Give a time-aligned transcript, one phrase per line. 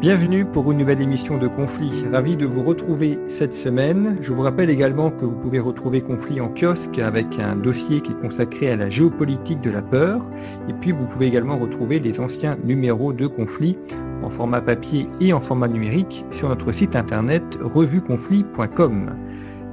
[0.00, 2.06] Bienvenue pour une nouvelle émission de Conflit.
[2.10, 4.16] Ravi de vous retrouver cette semaine.
[4.22, 8.12] Je vous rappelle également que vous pouvez retrouver Conflit en kiosque avec un dossier qui
[8.12, 10.22] est consacré à la géopolitique de la peur.
[10.70, 13.76] Et puis vous pouvez également retrouver les anciens numéros de Conflit
[14.22, 19.10] en format papier et en format numérique sur notre site internet revueconflit.com.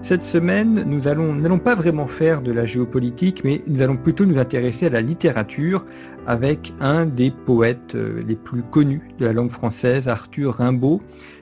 [0.04, 4.38] Cette semaine, nous n'allons pas vraiment faire de la géopolitique, mais nous allons plutôt nous
[4.38, 5.86] intéresser à la littérature
[6.26, 11.02] avec un des poètes euh, les plus connus de la langue française, Arthur Rimbaud,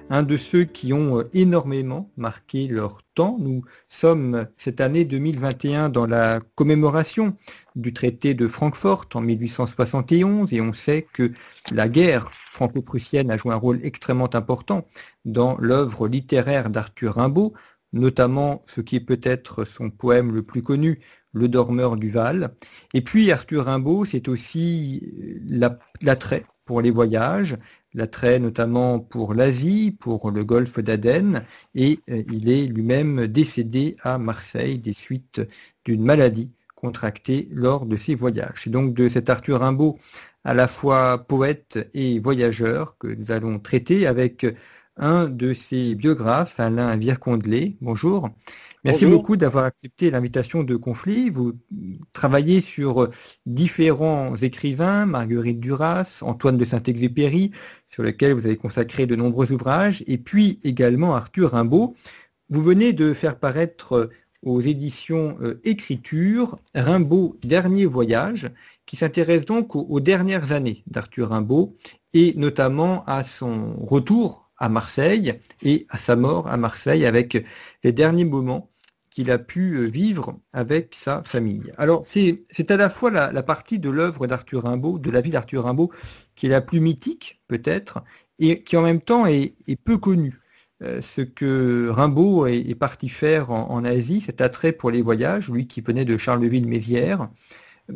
[0.10, 3.38] un de ceux qui ont euh, énormément marqué leur temps.
[3.40, 7.36] Nous sommes cette année 2021 dans la commémoration
[7.76, 11.32] du traité de Francfort en 1871 et on sait que
[11.72, 14.86] la guerre franco-prussienne a joué un rôle extrêmement important
[15.26, 17.54] dans l'œuvre littéraire d'Arthur Rimbaud
[17.96, 21.00] notamment ce qui est peut-être son poème le plus connu,
[21.34, 22.56] Le dormeur du Val.
[22.94, 25.02] Et puis Arthur Rimbaud, c'est aussi
[26.02, 27.58] l'attrait pour les voyages,
[27.94, 31.44] l'attrait notamment pour l'Asie, pour le golfe d'Aden,
[31.76, 35.42] et euh, il est lui-même décédé à Marseille des suites
[35.84, 38.62] d'une maladie contractée lors de ses voyages.
[38.64, 39.98] C'est donc de cet Arthur Rimbaud,
[40.44, 44.46] à la fois poète et voyageur, que nous allons traiter avec
[44.98, 47.76] un de ses biographes, Alain Vircondelet.
[47.82, 48.30] Bonjour.
[48.84, 51.30] Merci beaucoup d'avoir accepté l'invitation de Conflit.
[51.30, 51.54] Vous
[52.14, 53.10] travaillez sur
[53.46, 57.52] différents écrivains, Marguerite Duras, Antoine de Saint-Exupéry,
[57.90, 61.96] sur lesquels vous avez consacré de nombreux ouvrages, et puis également Arthur Rimbaud.
[62.50, 64.10] Vous venez de faire paraître
[64.44, 68.52] aux éditions euh, Écriture Rimbaud Dernier Voyage,
[68.86, 71.74] qui s'intéresse donc aux dernières années d'Arthur Rimbaud
[72.14, 77.46] et notamment à son retour à Marseille et à sa mort à Marseille avec
[77.84, 78.70] les derniers moments
[79.16, 81.72] qu'il a pu euh, vivre avec sa famille.
[81.78, 85.64] Alors c'est à la fois la, partie de l'œuvre d'Arthur Rimbaud, de la vie d'Arthur
[85.64, 85.90] Rimbaud,
[86.36, 88.04] qui est la plus mythique peut-être,
[88.40, 90.42] et qui en même temps est, peu connue.
[90.84, 95.50] Euh, ce que Rimbaud est, parti faire en, en, Asie, cet attrait pour les voyages,
[95.50, 97.30] lui qui venait de Charleville-Mézières,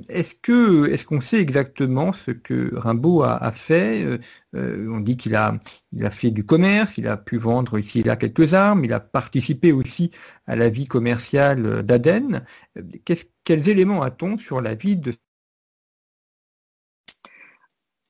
[0.08, 4.20] est-ce que est-ce qu'on sait exactement ce que Rimbaud a, fait euh,
[4.56, 5.60] euh, On dit qu'il a
[5.92, 8.94] il a fait du commerce, il a pu vendre ici et là quelques armes, il
[8.94, 10.12] a participé aussi
[10.48, 12.46] à la vie commerciale d'Aden.
[13.44, 15.14] quels éléments a-t-on sur la vie de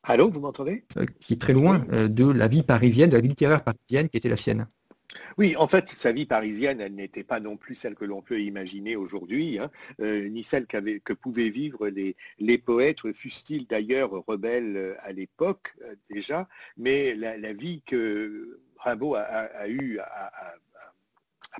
[0.03, 0.85] Allô, vous m'entendez?
[0.97, 4.17] Euh, Qui est très loin de la vie parisienne, de la vie littéraire parisienne qui
[4.17, 4.67] était la sienne?
[5.37, 8.41] Oui, en fait, sa vie parisienne, elle n'était pas non plus celle que l'on peut
[8.41, 9.71] imaginer aujourd'hui, hein,
[10.01, 15.95] euh, ni celle que pouvaient vivre les, poètes, fussent-ils d'ailleurs rebelles euh, à l'époque euh,
[16.11, 16.47] déjà,
[16.77, 20.53] mais la, vie que Rimbaud a, eue à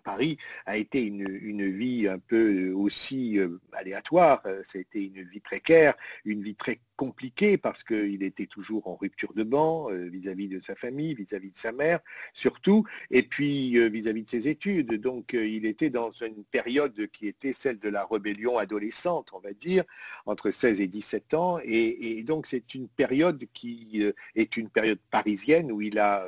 [0.04, 4.42] Paris a été une, vie un peu aussi euh, aléatoire.
[4.46, 5.94] Euh, ça a été une vie précaire,
[6.26, 10.60] une vie très compliquée parce qu'il était toujours en rupture de banc euh, vis-à-vis de
[10.62, 12.00] sa famille, vis-à-vis de sa mère
[12.34, 15.00] surtout, et puis vis-à-vis de ses études.
[15.02, 19.52] Donc il était dans une période qui était celle de la rébellion adolescente, on va
[19.54, 19.84] dire,
[20.26, 21.60] entre 16 et 17 ans.
[21.64, 24.04] Et, donc c'est une période qui
[24.36, 26.26] est une période parisienne où il a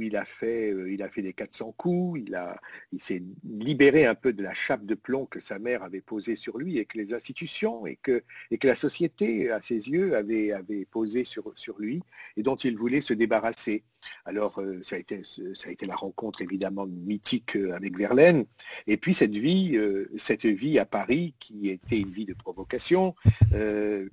[0.00, 4.32] il a fait, euh, il a fait des 400 coups, il, s'est libéré un peu
[4.32, 7.12] de la chape de plomb que sa mère avait posée sur lui et que les
[7.12, 8.22] institutions et que,
[8.62, 12.02] la société, à ses yeux, avait, avait posé sur, sur lui
[12.36, 13.84] et dont il voulait se débarrasser.
[14.24, 18.44] Alors, euh, ça, a été, ça a été la rencontre évidemment mythique euh, avec Verlaine.
[18.86, 19.78] Et puis cette vie,
[20.16, 23.14] cette vie à Paris qui était une vie de provocation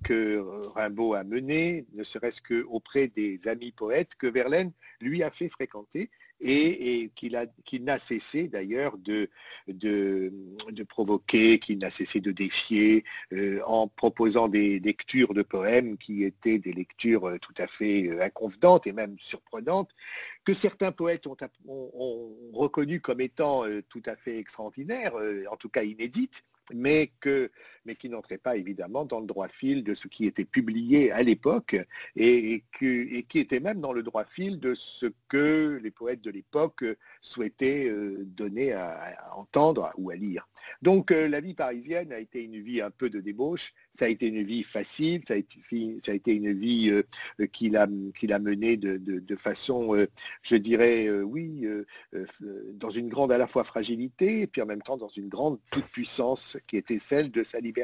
[0.04, 0.44] que
[0.76, 4.72] Rimbaud a menée, ne serait-ce qu'auprès des amis poètes que Verlaine
[5.06, 6.10] lui a fait fréquenter
[6.42, 9.30] et, qu'il n'a cessé d'ailleurs de,
[10.90, 13.04] provoquer, qu'il n'a cessé de défier
[13.34, 18.10] euh, en proposant des lectures de poèmes qui étaient des lectures euh, tout à fait
[18.10, 19.92] euh, inconvenantes et même surprenantes,
[20.44, 21.38] que certains poètes ont,
[21.68, 25.14] ont, reconnu comme étant tout à fait extraordinaires,
[25.52, 26.44] en tout cas inédites,
[26.74, 27.52] mais, que,
[27.86, 31.24] mais qui n'entrait pas évidemment dans le droit fil de ce qui était publié à
[31.24, 31.76] l'époque
[32.16, 36.84] et, qui était même dans le droit fil de ce que les poètes de l'époque
[37.22, 40.48] souhaitaient euh, donner à, entendre ou à lire.
[40.82, 44.08] Donc euh, la vie parisienne a été une vie un peu de débauche, ça a
[44.08, 47.88] été une vie facile, ça a été, une vie euh, qu'il a,
[48.40, 49.96] menée de, de, façon,
[50.42, 51.68] je dirais, oui,
[52.74, 55.60] dans une grande à la fois fragilité et puis en même temps dans une grande
[55.72, 57.75] toute-puissance qui était celle de sa liberté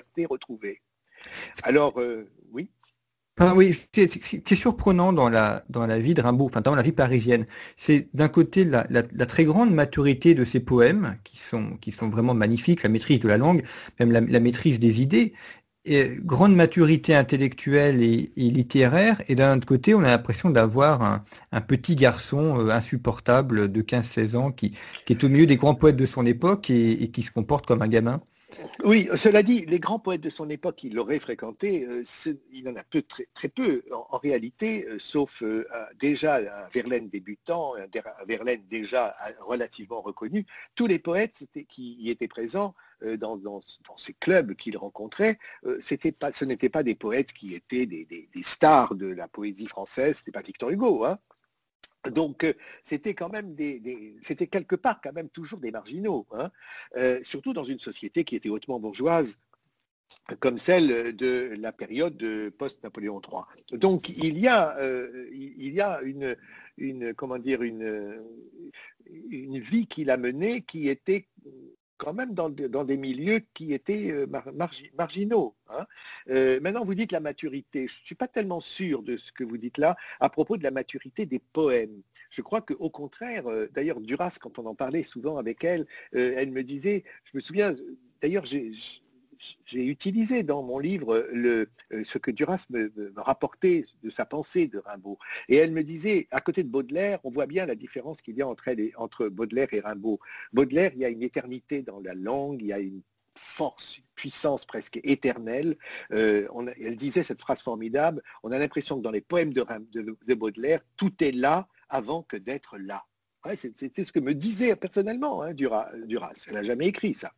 [1.64, 2.70] Alors, euh, oui
[3.56, 7.46] oui, c'est surprenant dans la, dans la vie de Rimbaud, enfin dans la vie parisienne.
[7.78, 8.84] C'est d'un côté la,
[9.26, 13.28] très grande maturité de ses poèmes, qui sont, qui sont vraiment magnifiques, la maîtrise de
[13.28, 13.64] la langue,
[14.00, 15.34] même la, maîtrise des idées,
[15.86, 21.62] et grande maturité intellectuelle et, littéraire, et d'un autre côté, on a l'impression d'avoir un,
[21.62, 25.98] petit garçon euh, insupportable de 15-16 ans qui, qui est au milieu des grands poètes
[25.98, 28.22] de son époque et qui se comporte comme un gamin.
[28.83, 32.03] Oui, cela dit, les grands poètes de son époque, il l'aurait fréquenté, euh,
[32.51, 35.65] il en a peu, très, peu en, réalité, euh, sauf euh,
[36.00, 40.45] déjà un Verlaine débutant, un, Verlaine déjà relativement reconnu.
[40.75, 42.75] Tous les poètes qui y étaient présents
[43.18, 43.62] dans,
[43.98, 49.27] ces clubs qu'il rencontrait, ce n'étaient pas des poètes qui étaient des, stars de la
[49.27, 51.06] poésie française, c'était pas Victor Hugo.
[51.06, 51.18] Hein.
[52.09, 52.53] Donc euh,
[52.83, 56.51] c'était quand même des, c'était quelque part quand même toujours des marginaux, hein.
[56.98, 59.38] euh, surtout dans une société qui était hautement bourgeoise
[60.39, 62.21] comme celle de la période
[62.57, 63.80] post-Napoléon III.
[63.80, 66.36] Donc il y a, euh, il y a une,
[66.77, 68.21] une, comment dire, une,
[69.30, 71.27] une vie qu'il a menée qui était
[72.01, 74.25] quand même dans, des milieux qui étaient euh,
[74.98, 75.56] marginaux.
[75.69, 75.86] Hein.
[76.31, 77.88] Euh, maintenant, vous dites la maturité.
[77.88, 80.63] Je ne suis pas tellement sûr de ce que vous dites là à propos de
[80.63, 82.01] la maturité des poèmes.
[82.31, 86.51] Je crois qu'au contraire, euh, d'ailleurs, Duras, quand on en parlait souvent avec elle, elle
[86.51, 87.71] me disait, je me souviens,
[88.19, 88.71] d'ailleurs, j'ai
[89.66, 91.66] j'ai utilisé dans mon livre euh,
[92.04, 95.18] ce que Duras me, rapportait de sa pensée de Rimbaud.
[95.50, 98.42] Et elle me disait, à côté de Baudelaire, on voit bien la différence qu'il y
[98.42, 100.20] a entre, Baudelaire et Rimbaud.
[100.54, 103.02] Baudelaire, il y a une éternité dans la langue, il y a une
[103.38, 105.78] force, une puissance presque éternelle.
[106.12, 106.48] Euh,
[106.80, 111.24] elle disait cette phrase formidable, on a l'impression que dans les poèmes de Baudelaire, tout
[111.24, 113.04] est là avant que d'être là.
[113.56, 115.92] C'était ce que me disait personnellement hein, Duras,
[116.48, 117.34] Elle n'a jamais écrit ça.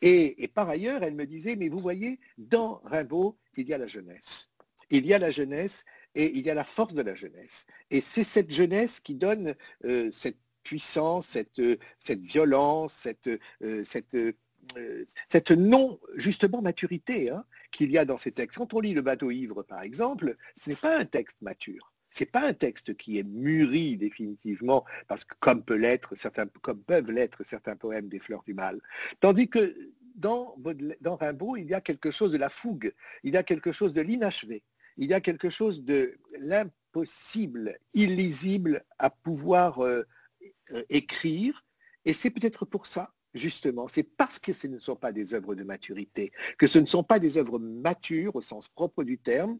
[0.00, 3.86] Et, par ailleurs, elle me disait, mais vous voyez, dans Rimbaud, il y a la
[3.86, 4.50] jeunesse.
[4.90, 5.84] Il y a la jeunesse
[6.14, 7.66] et il y a la force de la jeunesse.
[7.90, 11.60] Et c'est cette jeunesse qui donne euh, cette puissance, cette,
[12.20, 13.06] violence,
[13.62, 18.58] euh, cette, euh, cette non, justement, maturité hein, qu'il y a dans ces textes.
[18.58, 22.26] Quand on lit Le bateau ivre, par exemple, ce n'est pas un texte mature n'est
[22.26, 28.18] pas un texte qui est mûri définitivement, parce que comme peuvent l'être certains poèmes des
[28.18, 28.80] Fleurs du Mal.
[29.20, 29.76] Tandis que
[30.14, 30.56] dans,
[31.00, 33.92] dans Rimbaud, il y a quelque chose de la fougue, il y a quelque chose
[33.92, 34.64] de l'inachevé,
[34.96, 40.02] il y a quelque chose de l'impossible, illisible à pouvoir euh,
[40.72, 41.64] euh, écrire.
[42.04, 45.54] Et c'est peut-être pour ça justement, c'est parce que ce ne sont pas des œuvres
[45.54, 49.58] de maturité, que ce ne sont pas des œuvres matures au sens propre du terme,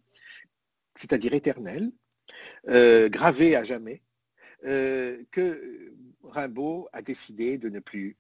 [0.95, 1.93] c'est-à-dire éternelles,
[2.69, 4.03] euh, gravé à jamais,
[4.65, 8.17] euh, que Rimbaud a décidé de ne plus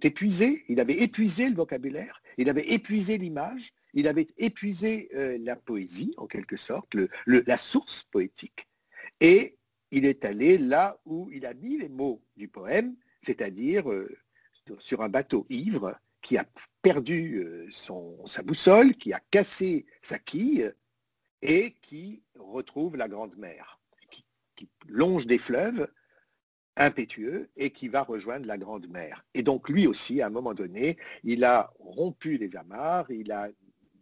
[0.00, 0.64] d'épuiser.
[0.68, 6.14] Il avait épuisé le vocabulaire, il avait épuisé l'image, il avait épuisé euh, la poésie,
[6.16, 6.96] en quelque sorte,
[7.26, 8.68] la source poétique.
[9.20, 9.58] Et
[9.90, 13.84] il est allé là où il a mis les mots du poème, c'est-à-dire
[14.78, 16.44] sur un bateau ivre qui a
[16.82, 20.68] perdu sa boussole, qui a cassé sa quille
[21.42, 25.88] et qui retrouve la Grande Mer, qui, longe des fleuves
[26.76, 29.24] impétueux et qui va rejoindre la Grande Mer.
[29.34, 33.48] Et donc lui aussi, à un moment donné, il a rompu les amarres, il a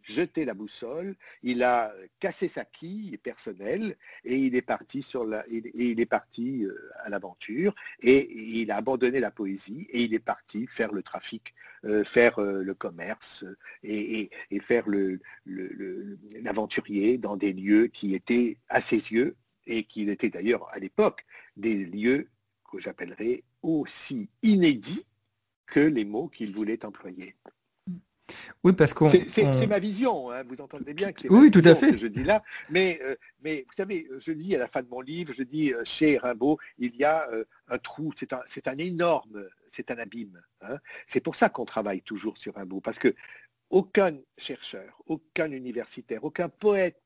[0.03, 5.43] jeté la boussole, il a cassé sa quille personnelle et il est parti sur la,
[5.47, 10.13] et il est parti euh, à l'aventure et il a abandonné la poésie et il
[10.13, 11.53] est parti faire le trafic,
[11.85, 13.45] euh, faire euh, le commerce
[13.81, 14.29] et,
[14.61, 14.85] faire
[15.45, 21.25] l'aventurier dans des lieux qui étaient à ses yeux et qui étaient d'ailleurs à l'époque
[21.57, 22.29] des lieux
[22.71, 25.05] que j'appellerais aussi inédits
[25.65, 27.35] que les mots qu'il voulait employer.
[28.63, 29.09] Oui, parce qu'on.
[29.09, 31.91] C'est ma vision, hein, vous entendez bien que c'est oui, tout à fait.
[31.91, 32.43] que je dis là.
[32.69, 35.73] Mais, euh, mais vous savez, je dis à la fin de mon livre, je dis
[35.73, 39.97] euh, chez Rimbaud, il y a euh, un trou, c'est un, un, énorme, c'est un
[39.97, 40.41] abîme.
[40.61, 40.77] Hein.
[41.07, 43.13] C'est pour ça qu'on travaille toujours sur Rimbaud, parce que
[43.69, 47.01] aucun chercheur, aucun universitaire, aucun poète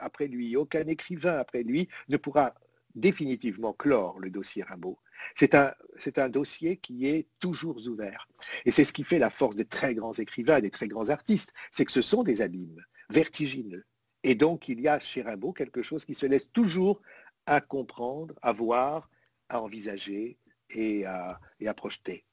[0.00, 2.54] après lui, aucun écrivain après lui ne pourra
[2.94, 4.98] définitivement clore le dossier Rimbaud.
[5.34, 8.28] C'est un, dossier qui est toujours ouvert.
[8.64, 11.52] Et c'est ce qui fait la force des très grands écrivains, des très grands artistes,
[11.70, 13.84] c'est que ce sont des abîmes vertigineux.
[14.24, 17.00] Et donc il y a chez Rimbaud quelque chose qui se laisse toujours
[17.46, 19.10] à comprendre, à voir,
[19.48, 20.38] à envisager
[20.70, 22.24] et à, et à projeter.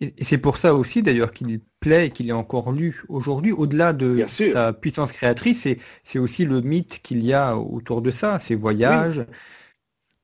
[0.00, 3.92] Et c'est pour ça aussi d'ailleurs qu'il plaît et qu'il est encore lu aujourd'hui, au-delà
[3.92, 5.66] de sa puissance créatrice,
[6.04, 9.24] c'est aussi le mythe qu'il y a autour de ça, ses voyages.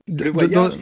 [0.09, 0.79] Le voyage,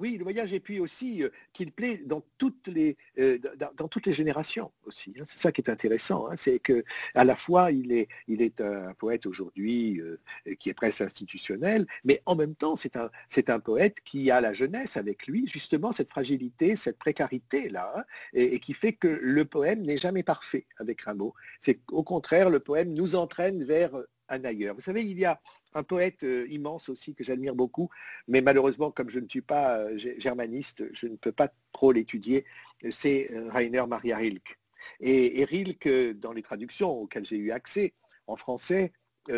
[0.00, 3.38] oui, le voyage, et puis aussi euh, qu'il plaît dans toutes les, euh,
[3.76, 5.14] dans, toutes les générations aussi.
[5.20, 5.24] Hein.
[5.26, 6.26] C'est ça qui est intéressant.
[6.26, 6.36] Hein.
[6.36, 6.82] C'est que
[7.14, 10.18] à la fois, il est, il est un poète aujourd'hui euh,
[10.58, 14.40] qui est presque institutionnel, mais en même temps, c'est un, c'est un poète qui a
[14.40, 19.44] la jeunesse avec lui, justement, cette fragilité, cette précarité-là, hein, et, qui fait que le
[19.44, 21.34] poème n'est jamais parfait avec Rimbaud.
[21.60, 23.92] C'est au contraire, le poème nous entraîne vers
[24.30, 24.74] un ailleurs.
[24.74, 25.40] Vous savez, il y a
[25.74, 27.90] un poète euh, immense aussi que j'admire beaucoup,
[28.28, 32.44] mais malheureusement, comme je ne suis pas euh, germaniste, je ne peux pas trop l'étudier,
[32.90, 34.58] c'est euh, Rainer Maria Rilke.
[35.00, 37.92] Et, Rilke, dans les traductions auxquelles j'ai eu accès
[38.26, 38.92] en français,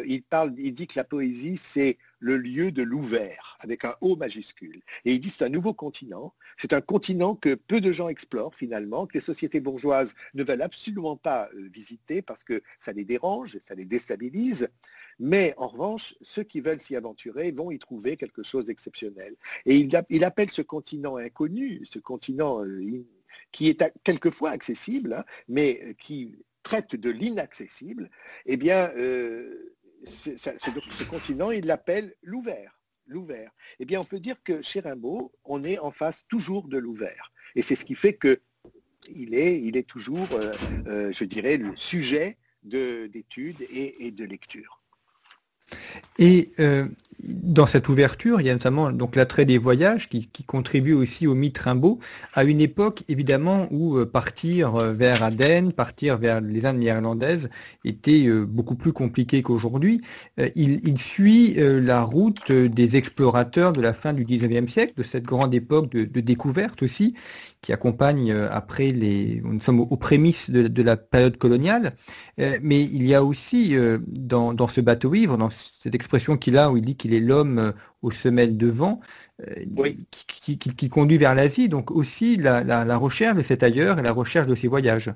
[0.07, 4.15] il, parle, il dit que la poésie, c'est le lieu de l'ouvert, avec un O
[4.15, 4.81] majuscule.
[5.05, 8.55] Et il dit c'est un nouveau continent, c'est un continent que peu de gens explorent
[8.55, 13.59] finalement, que les sociétés bourgeoises ne veulent absolument pas visiter parce que ça les dérange,
[13.59, 14.69] ça les déstabilise.
[15.19, 19.35] Mais en revanche, ceux qui veulent s'y aventurer vont y trouver quelque chose d'exceptionnel.
[19.67, 23.05] Et il, appelle ce continent inconnu, ce continent euh,
[23.51, 28.11] qui est quelquefois accessible, hein, mais qui traite de l'inaccessible,
[28.47, 29.75] eh bien, euh,
[30.07, 32.79] ce, continent, il l'appelle l'ouvert.
[33.07, 33.51] L'ouvert.
[33.79, 37.33] Eh bien, on peut dire que chez Rimbaud, on est en face toujours de l'ouvert.
[37.57, 38.41] Et c'est ce qui fait que
[39.09, 40.29] il est, toujours,
[40.87, 44.82] euh, je dirais, le sujet d'études et de lecture.
[46.19, 46.87] Et euh,
[47.25, 51.35] dans cette ouverture, il y a notamment donc l'attrait des voyages qui, contribue aussi au
[51.35, 51.99] mythe Rimbaud,
[52.35, 57.49] à une époque évidemment où euh, partir euh, vers Aden, partir vers les Indes néerlandaises
[57.85, 60.03] était beaucoup plus compliqué qu'aujourd'hui.
[60.55, 65.55] Il, suit la route des explorateurs de la fin du 19e siècle, de cette grande
[65.55, 67.15] époque de, de découverte aussi
[67.63, 69.41] qui accompagne euh, après les.
[69.45, 71.95] Nous sommes aux prémices de, la période coloniale,
[72.41, 76.59] euh, mais il y a aussi euh, dans, ce bateau ivre, dans cette expression qu'il
[76.59, 79.01] a où il dit qu'il est l'homme aux semelles de vent,
[79.77, 84.49] qui, conduit vers l'Asie, donc aussi la, la recherche de cet ailleurs et la recherche
[84.49, 85.13] de ses voyages.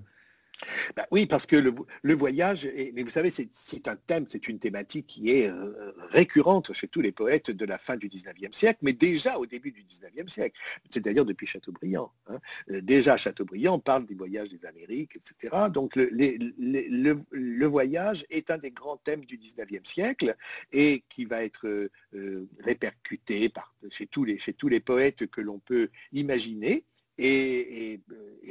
[0.96, 5.06] Bah oui, parce que le, voyage, mais vous savez, c'est un thème, c'est une thématique
[5.06, 8.92] qui est euh, récurrente chez tous les poètes de la fin du 19e siècle, mais
[8.92, 10.58] déjà au début du 19e siècle,
[10.90, 12.12] c'est-à-dire depuis Chateaubriand.
[12.28, 12.38] Hein.
[12.70, 15.68] Euh, déjà Chateaubriand parle du voyage des Amériques, etc.
[15.70, 20.36] Donc le, voyage est un des grands thèmes du 19e siècle
[20.72, 21.66] et qui va être
[22.14, 23.52] euh, répercuté
[23.90, 26.84] chez tous les poètes que l'on peut imaginer
[27.18, 28.00] et,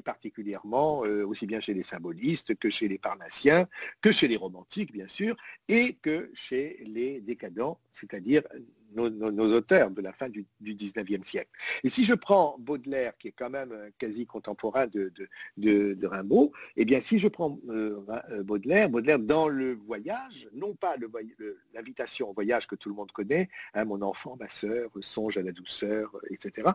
[0.03, 3.67] particulièrement euh, aussi bien chez les symbolistes que chez les parnassiens,
[4.01, 5.35] que chez les romantiques bien sûr,
[5.67, 8.43] et que chez les décadents, c'est-à-dire
[8.95, 11.49] nos, auteurs de la fin du, du, 19e siècle.
[11.83, 15.11] Et si je prends Baudelaire, qui est quand même quasi contemporain de,
[15.57, 20.75] de, Rimbaud, eh bien si je prends euh, euh, Baudelaire, Baudelaire dans le voyage, non
[20.75, 20.95] pas
[21.73, 25.41] l'invitation au voyage que tout le monde connaît, hein, mon enfant, ma sœur, songe à
[25.41, 26.69] la douceur, etc.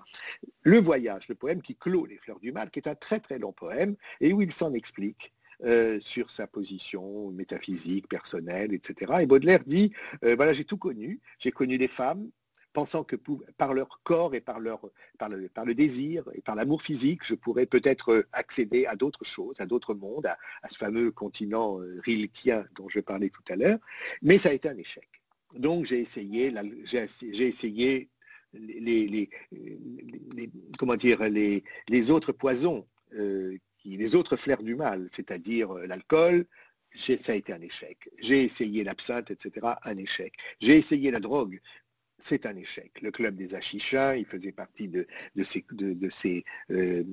[0.62, 3.38] Le voyage, le poème qui clôt les fleurs du mal, qui est un très très
[3.38, 5.32] long poème, et où il s'en explique.
[5.64, 9.12] Euh, sur sa position métaphysique, personnelle, etc.
[9.20, 9.92] Et Baudelaire dit,
[10.24, 12.30] euh, voilà, j'ai tout connu, j'ai connu des femmes,
[12.72, 13.14] pensant que
[13.58, 14.80] par leur corps et par, leur,
[15.28, 19.92] le, désir et par l'amour physique, je pourrais peut-être accéder à d'autres choses, à d'autres
[19.92, 23.78] mondes, à, ce fameux continent euh, rilkien dont je parlais tout à l'heure,
[24.22, 25.08] mais ça a été un échec.
[25.56, 28.08] Donc j'ai essayé, j'ai essayé
[28.54, 29.28] les,
[30.78, 32.86] comment dire, les autres poisons
[33.84, 36.46] les autres flairs du mal, c'est-à-dire euh, l'alcool,
[36.94, 38.10] ça a été un échec.
[38.20, 40.34] J'ai essayé l'absinthe, etc., un échec.
[40.60, 41.60] J'ai essayé la drogue,
[42.18, 43.00] c'est un échec.
[43.00, 45.06] Le club des Hachichins, il faisait partie de,
[45.42, 47.04] ces, euh,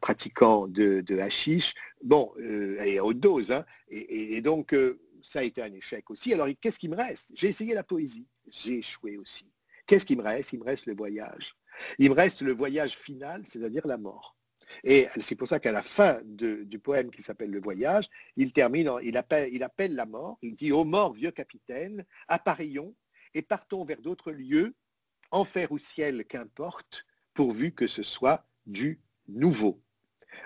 [0.00, 1.18] pratiquants de, de
[2.02, 3.64] bon, euh, et à haute dose, hein.
[3.88, 4.74] et, donc
[5.22, 6.32] ça a été un échec aussi.
[6.32, 7.32] Alors qu'est-ce qui me reste?
[7.34, 9.50] J'ai essayé la poésie, j'ai échoué aussi.
[9.86, 10.52] Qu'est-ce qui me reste?
[10.52, 11.54] Il me reste le voyage.
[11.98, 14.35] Il me reste le voyage final, c'est-à-dire la mort.
[14.84, 18.90] Et c'est pour ça qu'à la fin du poème qui s'appelle Le Voyage, il termine,
[19.02, 22.94] il, appelle, la mort, il dit Ô mort, vieux capitaine, apparions
[23.34, 24.74] et partons vers d'autres lieux,
[25.30, 29.82] enfer ou ciel, qu'importe, pourvu que ce soit du nouveau.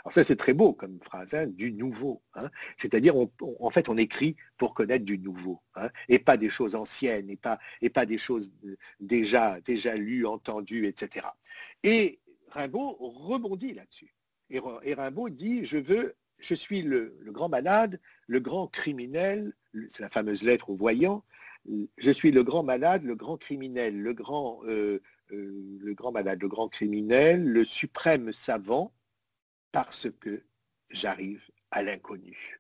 [0.05, 2.23] Alors ça, c'est très beau comme phrase, hein, du nouveau.
[2.35, 2.49] Hein.
[2.77, 7.29] C'est-à-dire, en fait, on écrit pour connaître du nouveau, hein, et pas des choses anciennes,
[7.31, 11.27] et pas, et pas des choses euh, déjà, déjà lues, entendues, etc.
[11.83, 12.21] Et
[12.51, 14.15] Rimbaud rebondit là-dessus.
[14.51, 14.61] Et,
[14.95, 19.55] Rimbaud dit, je veux, je suis le, grand malade, le grand criminel,
[19.89, 21.25] c'est la fameuse lettre au voyant,
[21.99, 26.43] je suis le grand malade, le grand criminel, le grand, euh, euh, le grand malade,
[26.43, 28.93] le grand criminel, le suprême savant,
[29.71, 30.43] parce que
[30.91, 32.60] j'arrive à l'inconnu.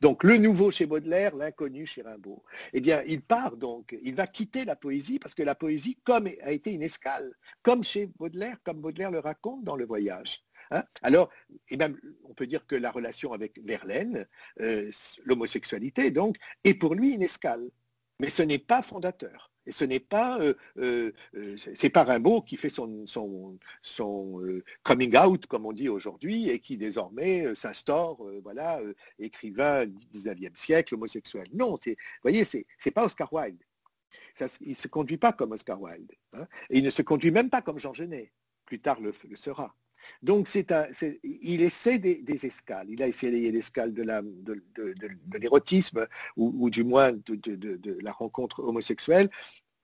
[0.00, 2.42] Donc le nouveau chez Baudelaire, l'inconnu chez Rimbaud.
[2.72, 6.28] Eh bien, il part donc, il va quitter la poésie parce que la poésie, comme
[6.42, 10.44] a été une escale, comme chez Baudelaire, comme Baudelaire le raconte dans le voyage.
[10.70, 10.84] Hein.
[11.02, 11.30] Alors,
[11.68, 14.26] et même, on peut dire que la relation avec Verlaine,
[14.60, 14.90] euh,
[15.24, 17.70] l'homosexualité, donc, est pour lui une escale.
[18.20, 19.50] Mais ce n'est pas fondateur.
[19.66, 23.58] Et ce n'est pas, euh, euh, euh, c'est pas Rimbaud qui fait son,
[24.82, 28.80] coming out, comme on dit aujourd'hui, et qui désormais s'instaure, voilà,
[29.18, 31.48] écrivain du 19e siècle, homosexuel.
[31.52, 33.62] Non, vous voyez, c'est, c'est pas Oscar Wilde.
[34.60, 36.12] il ne se conduit pas comme Oscar Wilde.
[36.34, 36.46] Hein.
[36.70, 38.32] et il ne se conduit même pas comme Jean Genet.
[38.66, 39.74] Plus tard le sera.
[40.22, 42.86] Donc il essaie des, escales.
[42.90, 44.04] Il a essayé l'escale de,
[45.38, 46.06] l'érotisme
[46.36, 49.28] ou, du moins de, la rencontre homosexuelle.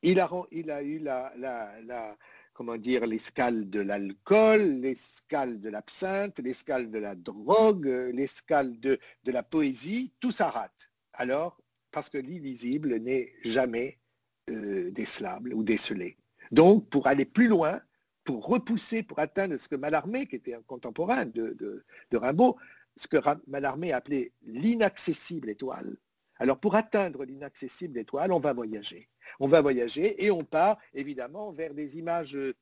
[0.03, 0.31] Il a,
[0.83, 1.05] eu
[2.53, 9.43] comment dire, l'escale de l'alcool, l'escale de l'absinthe, l'escale de la drogue, l'escale de, la
[9.43, 10.13] poésie.
[10.21, 10.91] Tout ça rate.
[11.13, 11.61] Alors,
[11.91, 13.99] parce que l'illisible n'est jamais
[14.51, 16.17] euh, décelable ou décelé.
[16.51, 17.81] Donc, pour aller plus loin,
[18.31, 22.57] pour repousser, pour atteindre ce que Mallarmé, qui était un contemporain de, Rimbaud,
[22.97, 23.17] ce que
[23.49, 25.97] Mallarmé appelait l'inaccessible étoile.
[26.37, 29.09] Alors pour atteindre l'inaccessible étoile, on va voyager.
[29.41, 32.55] On va voyager et on part évidemment vers des images, euh,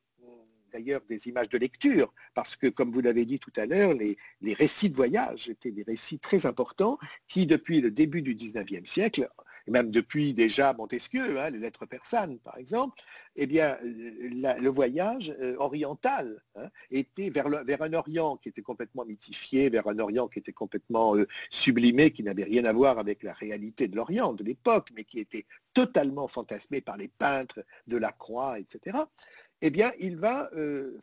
[0.72, 4.16] d'ailleurs des images de lecture, parce que comme vous l'avez dit tout à l'heure, les,
[4.40, 6.98] les, récits de voyage étaient des récits très importants
[7.28, 9.28] qui, depuis le début du XIXe siècle,
[9.68, 13.00] même depuis déjà Montesquieu, hein, les lettres persanes par exemple,
[13.36, 17.46] eh bien, le voyage euh, oriental hein, était vers,
[17.82, 22.22] un Orient qui était complètement mythifié, vers un Orient qui était complètement euh, sublimé, qui
[22.22, 26.26] n'avait rien à voir avec la réalité de l'Orient de l'époque, mais qui était totalement
[26.26, 28.98] fantasmé par les peintres de la Croix, etc
[29.60, 30.98] eh bien, il va, euh,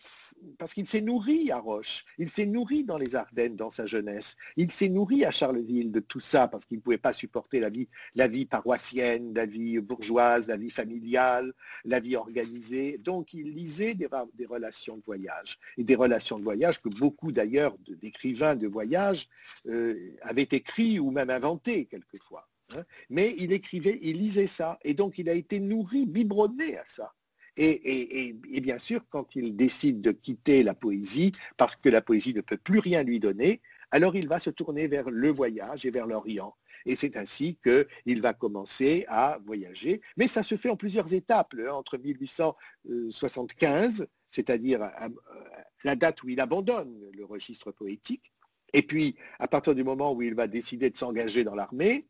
[0.58, 4.38] parce qu'il s'est nourri à Roche, il s'est nourri dans les Ardennes dans sa jeunesse,
[4.56, 8.28] il s'est nourri à Charleville de tout ça parce qu'il ne pouvait pas supporter la
[8.28, 11.52] vie, paroissienne, la vie bourgeoise, la vie familiale,
[11.84, 12.98] la vie organisée.
[12.98, 14.08] Donc, il lisait des,
[14.46, 19.28] relations de voyage et des relations de voyage que beaucoup d'ailleurs d'écrivains de voyage
[19.68, 22.48] euh, avaient écrit ou même inventé quelquefois.
[22.74, 22.84] Hein.
[23.10, 27.14] Mais il écrivait, il lisait ça et donc il a été nourri, biberonné à ça.
[27.58, 32.42] Et, bien sûr, quand il décide de quitter la poésie, parce que la poésie ne
[32.42, 36.08] peut plus rien lui donner, alors il va se tourner vers le voyage et vers
[36.08, 36.56] l'Orient.
[36.86, 40.02] Et c'est ainsi qu'il va commencer à voyager.
[40.18, 41.56] Mais ça se fait en plusieurs étapes.
[41.58, 44.82] Hein, entre 1875, c'est-à-dire
[45.84, 48.34] la date où il abandonne le registre poétique,
[48.74, 52.08] et puis à partir du moment où il va décider de s'engager dans l'armée,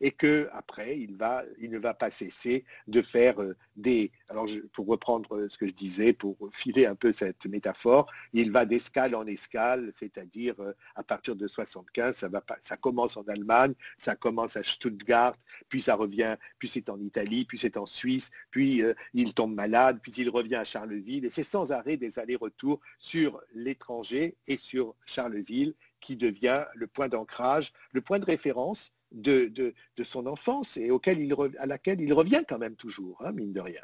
[0.00, 4.10] et que après il ne va pas cesser de faire euh, des.
[4.28, 8.50] Alors pour reprendre euh, ce que je disais, pour filer un peu cette métaphore, il
[8.50, 12.28] va d'escale en escale, c'est-à-dire euh, à partir de 75, ça
[12.62, 15.36] ça commence en Allemagne, ça commence à Stuttgart,
[15.68, 18.82] puis ça revient, puis c'est en Italie, puis c'est en Suisse, puis
[19.14, 23.40] il tombe malade, puis il revient à Charleville, et c'est sans arrêt des allers-retours sur
[23.54, 30.26] l'étranger et sur Charleville qui devient le point d'ancrage, le point de référence de, son
[30.26, 33.80] enfance et auquel il, à laquelle il revient quand même toujours, hein, mine de rien.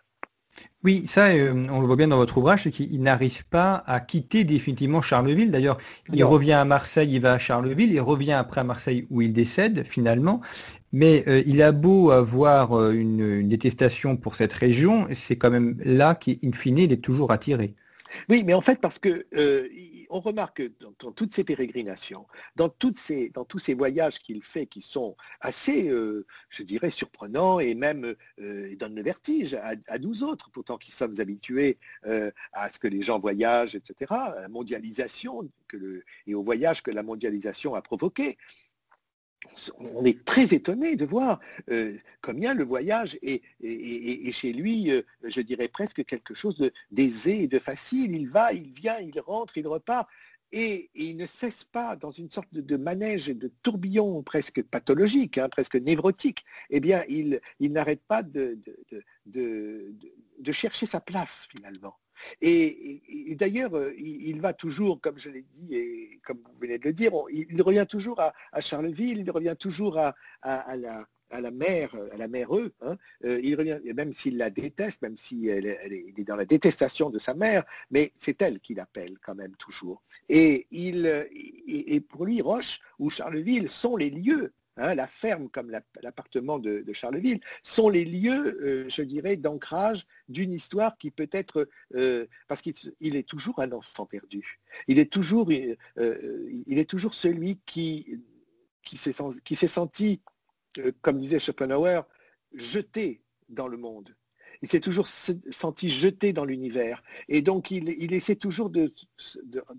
[0.85, 4.01] Oui, ça, euh, on le voit bien dans votre ouvrage, c'est qu'il n'arrive pas à
[4.01, 5.51] quitter définitivement Charleville.
[5.51, 5.79] D'ailleurs,
[6.13, 9.33] il revient à Marseille, il va à Charleville, il revient après à Marseille où il
[9.33, 10.41] décède finalement.
[10.93, 15.77] Mais euh, il a beau avoir euh, une, détestation pour cette région, c'est quand même
[15.85, 17.75] là qu'in fine, il est toujours attiré.
[18.29, 19.25] Oui, mais en fait, parce que
[20.13, 25.89] on remarque dans, toutes ces pérégrinations, dans tous ces voyages qu'il fait qui sont assez,
[25.89, 30.93] euh, je dirais, surprenants et même euh, donnent le vertige à, nous autres, pourtant qui
[30.93, 35.49] sommes habitués euh, à ce que les gens voyagent, etc., à la mondialisation
[36.27, 38.37] et au voyage que la mondialisation a provoqué
[39.79, 43.43] on est très étonné de voir euh, combien le voyage est,
[44.33, 48.15] chez lui, euh, je dirais presque quelque chose d'aisé et de facile.
[48.15, 50.09] Il va, il vient, il rentre, il repart.
[50.53, 55.49] Et, il ne cesse pas dans une sorte de, manège, de tourbillon presque pathologique, hein,
[55.49, 56.45] presque névrotique.
[56.69, 58.59] Eh bien, il, n'arrête pas de,
[60.53, 61.97] chercher sa place finalement.
[62.41, 66.85] Et, d'ailleurs, euh, il, va toujours, comme je l'ai dit et comme vous venez de
[66.85, 72.29] le dire, il, revient toujours à, Charleville, il revient toujours à, la, mère, à la
[72.29, 72.73] mère eux.
[72.81, 72.97] Hein.
[73.25, 77.35] Euh, il revient, même s'il la déteste, même s'il est, dans la détestation de sa
[77.35, 80.03] mère, mais c'est elle qui l'appelle quand même toujours.
[80.29, 86.59] Et, et pour lui, Roche ou Charleville sont les lieux Hein, la ferme comme l'appartement
[86.59, 92.27] de, Charleville, sont les lieux, euh, je dirais, d'ancrage d'une histoire qui peut être, euh,
[92.49, 94.61] parce qu'il est toujours un enfant perdu.
[94.89, 95.77] Il est toujours, euh,
[97.13, 98.19] celui qui
[98.97, 100.23] s'est senti,
[101.03, 102.09] comme disait Schopenhauer,
[102.55, 104.17] jeté dans le monde
[104.63, 107.03] il s'est toujours senti jeté dans l'univers.
[107.29, 108.95] Et donc, il, essaie toujours de,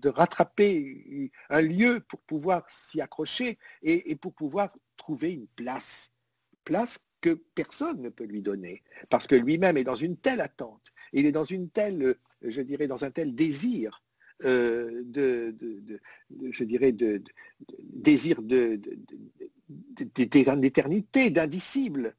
[0.04, 6.12] rattraper un lieu pour pouvoir s'y accrocher et, pour pouvoir trouver une place.
[6.64, 10.92] Place que personne ne peut lui donner, parce que lui-même est dans une telle attente,
[11.14, 14.02] il est dans une telle, je dirais, dans un tel désir
[14.44, 15.54] euh, de,
[16.50, 17.22] je dirais, de,
[17.78, 18.42] désir
[19.66, 22.14] d'éternité, d'indicible,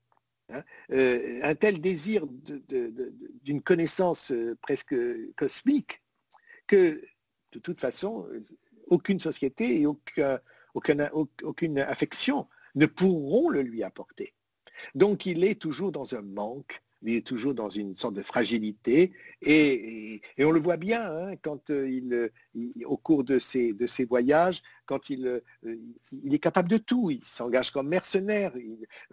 [0.50, 4.96] Hein, euh, un tel désir d'une connaissance euh, presque
[5.36, 6.04] cosmique
[6.68, 7.02] que,
[7.52, 8.28] de toute façon,
[8.88, 14.36] aucune société et aucune affection ne pourront le lui apporter.
[14.94, 19.14] Donc il est toujours dans un manque il est toujours dans une sorte de fragilité.
[19.42, 22.32] Et, on le voit bien hein, quand euh, il,
[22.86, 25.42] au cours de ses, de ses voyages, quand il, euh,
[26.24, 27.12] il est capable de tout.
[27.12, 28.54] Il s'engage comme mercenaire.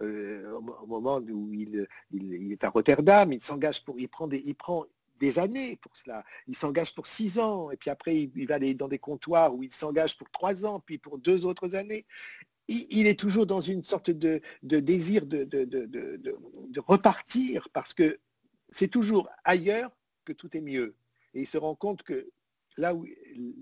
[0.01, 4.41] Euh, au moment où il, il, est à Rotterdam, il s'engage pour, il prend des,
[4.45, 4.85] il prend
[5.19, 6.23] des années pour cela.
[6.47, 9.63] Il s'engage pour six ans, et puis après, il, va aller dans des comptoirs où
[9.63, 12.05] il s'engage pour trois ans, puis pour deux autres années
[12.67, 18.19] il est toujours dans une sorte de, désir de, repartir parce que
[18.69, 19.91] c'est toujours ailleurs
[20.25, 20.95] que tout est mieux.
[21.33, 22.29] Et il se rend compte que
[22.77, 23.05] là où,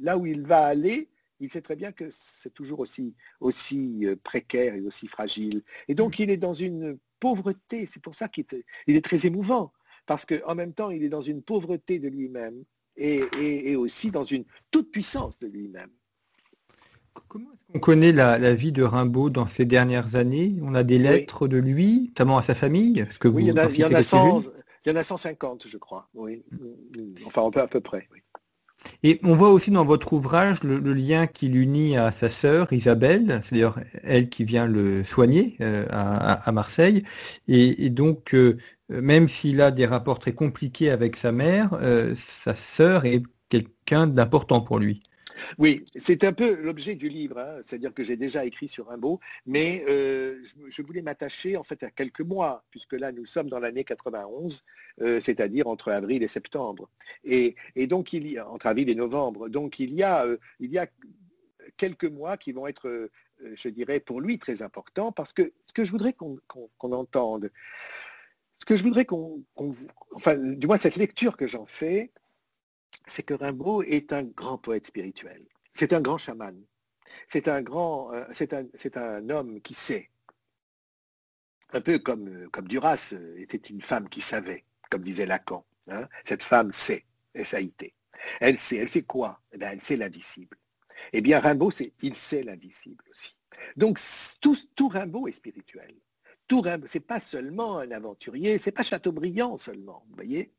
[0.02, 1.10] là où il va aller,
[1.40, 5.64] il sait très bien que c'est toujours aussi, aussi euh, précaire et aussi fragile.
[5.88, 9.26] Et donc il est dans une pauvreté, c'est pour ça qu'il est, il est très
[9.26, 9.74] émouvant,
[10.06, 12.64] parce qu'en même temps il est dans une pauvreté de lui-même
[12.96, 15.90] et, et aussi dans une toute puissance de lui-même.
[17.28, 20.98] Comment est-ce qu'on connaît la, vie de Rimbaud dans ces dernières années On a des
[20.98, 23.86] lettres de lui, notamment à sa famille que Oui, il y, en a, il, y
[23.86, 26.10] en a 150, je crois.
[26.14, 26.44] Oui.
[27.26, 28.08] Enfin, à peu près.
[29.04, 33.42] Et on voit aussi dans votre ouvrage le, lien qui l'unit à sa sœur Isabelle,
[33.44, 37.04] c'est d'ailleurs elle qui vient le soigner euh, à, Marseille.
[37.48, 38.58] Et, donc, euh,
[38.90, 44.08] même s'il a des rapports très compliqués avec sa mère, euh, sa sœur est quelqu'un
[44.08, 45.02] d'important pour lui.
[45.58, 47.60] Oui, c'est un peu l'objet du livre, hein.
[47.64, 51.92] c'est-à-dire que j'ai déjà écrit sur Rimbaud, mais euh, je, voulais m'attacher en fait à
[51.92, 54.64] quelques mois, puisque là nous sommes dans l'année 91,
[55.02, 56.90] euh, c'est-à-dire entre avril et septembre,
[57.24, 57.56] et,
[57.88, 60.78] donc il y a entre avril et novembre, donc il y a euh, il y
[60.78, 60.88] a
[61.78, 63.10] quelques mois qui vont être,
[63.56, 66.40] je dirais, pour lui très importants, parce que ce que je voudrais qu'on
[66.82, 67.52] entende,
[68.60, 69.44] ce que je voudrais qu'on,
[70.14, 72.12] enfin, du moins cette lecture que j'en fais,
[73.08, 75.42] c'est que Rimbaud est un grand poète spirituel.
[75.74, 76.62] C'est un grand chaman.
[77.28, 80.10] C'est un grand, euh, c'est un, homme qui sait.
[81.74, 85.66] Un peu comme, euh, comme Duras euh, était une femme qui savait, comme disait Lacan.
[85.88, 86.08] Hein.
[86.26, 87.94] Cette femme sait, S-A-I-T.
[88.40, 89.42] Elle sait, elle sait quoi?
[89.54, 90.58] Eh bien, Elle sait l'indicible.
[91.14, 93.36] Eh bien, Rimbaud, c'est il sait l'indicible aussi.
[93.76, 94.00] Donc,
[94.40, 95.96] tout, tout Rimbaud est spirituel.
[96.48, 100.54] Tout Rimbaud, c'est pas seulement un aventurier, c'est pas Chateaubriand seulement, vous voyez?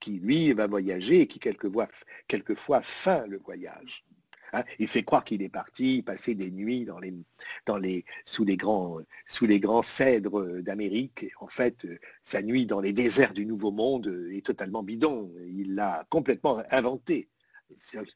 [0.00, 1.88] Qui lui va voyager et qui quelquefois,
[2.28, 4.04] quelquefois feint le voyage.
[4.54, 4.62] Hein.
[4.78, 6.86] il fait croire qu'il est parti passer des nuits
[8.24, 11.26] sous, les grands, sous les grands cèdres d'Amérique.
[11.40, 11.86] En fait,
[12.22, 15.32] sa nuit dans les déserts du Nouveau Monde est totalement bidon.
[15.48, 17.28] Il l'a complètement inventé.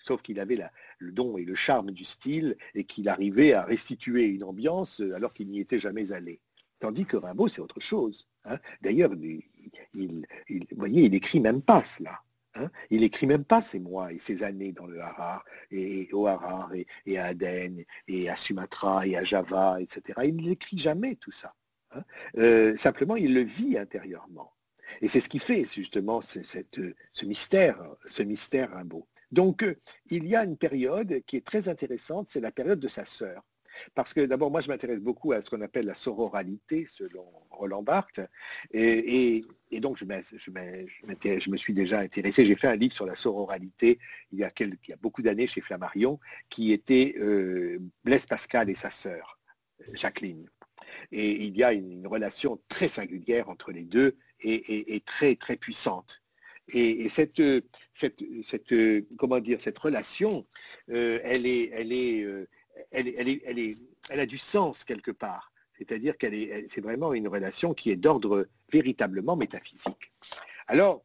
[0.07, 0.61] Sauf qu'il avait
[0.99, 5.33] le don et le charme du style et qu'il arrivait à restituer une ambiance alors
[5.33, 6.41] qu'il n'y était jamais allé.
[6.79, 8.29] Tandis que Rimbaud, c'est autre chose.
[8.45, 8.59] Hein.
[8.81, 9.11] D'ailleurs,
[9.95, 10.27] il,
[10.77, 12.21] voyez, il écrit même pas cela.
[12.55, 12.71] Hein.
[12.91, 16.73] Il écrit même pas ses mois et ses années dans le Harar, et, au Harar,
[17.07, 20.21] et, à Aden, et à Sumatra, et à Java, etc.
[20.25, 21.53] Il n'écrit jamais tout ça.
[21.93, 22.03] Hein.
[22.38, 24.53] Euh, simplement, il le vit intérieurement.
[25.03, 29.07] Et c'est ce qui fait justement ce mystère, ce mystère Rimbaud.
[29.31, 29.75] Donc, euh,
[30.07, 33.43] il y a une période qui est très intéressante, c'est la période de sa sœur.
[33.95, 37.83] Parce que d'abord, moi, je m'intéresse beaucoup à ce qu'on appelle la sororalité, selon Roland
[37.83, 38.21] Barthes.
[38.73, 40.05] Et, donc, je,
[41.51, 42.45] me suis déjà intéressé.
[42.45, 43.99] J'ai fait un livre sur la sororalité
[44.33, 44.53] il y a,
[45.01, 49.38] beaucoup d'années chez Flammarion, qui était euh, Blaise Pascal et sa sœur,
[49.93, 50.49] Jacqueline.
[51.12, 56.23] Et il y a une, relation très singulière entre les deux et, très, très puissante.
[56.73, 57.43] Et, cette,
[57.95, 58.75] cette, cette,
[59.17, 60.47] comment dire, cette relation,
[60.88, 62.27] elle, est, elle, est,
[62.91, 65.53] elle, a du sens quelque part.
[65.77, 70.12] C'est-à-dire qu'elle est, c'est vraiment une relation qui est d'ordre véritablement métaphysique.
[70.67, 71.05] Alors,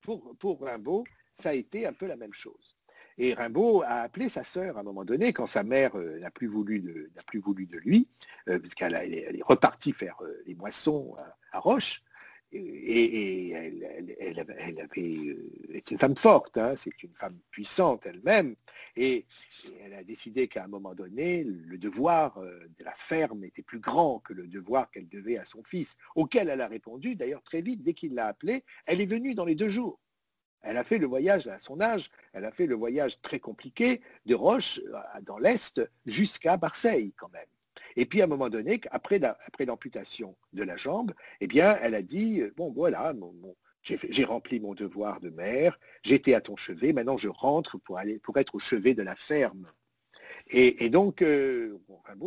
[0.00, 2.78] pour, pour Rimbaud, ça a été un peu la même chose.
[3.18, 6.30] Et Rimbaud a appelé sa sœur à un moment donné, quand sa mère euh, n'a
[6.30, 8.08] plus, voulu de, lui,
[8.48, 11.16] euh, puisqu'elle elle est, repartie faire euh, les moissons
[11.52, 12.02] à, Roche.
[12.50, 15.36] Et, elle, avait,
[15.74, 18.56] est une femme forte, hein, c'est une femme puissante elle-même,
[18.96, 19.26] et,
[19.82, 24.20] elle a décidé qu'à un moment donné, le devoir de la ferme était plus grand
[24.20, 27.82] que le devoir qu'elle devait à son fils, auquel elle a répondu, d'ailleurs très vite,
[27.82, 30.00] dès qu'il l'a appelée, elle est venue dans les deux jours.
[30.62, 34.02] Elle a fait le voyage à son âge, elle a fait le voyage très compliqué
[34.26, 37.46] de Roche euh, dans l'Est jusqu'à Marseille quand même.
[37.96, 39.20] Et puis à un moment donné, après,
[39.66, 43.12] l'amputation de la jambe, eh bien, elle a dit, euh, bon voilà,
[43.82, 48.54] j'ai rempli mon devoir de mère, j'étais à ton chevet, maintenant je rentre pour, être
[48.54, 49.66] au chevet de la ferme.
[50.50, 51.78] Et, donc, euh,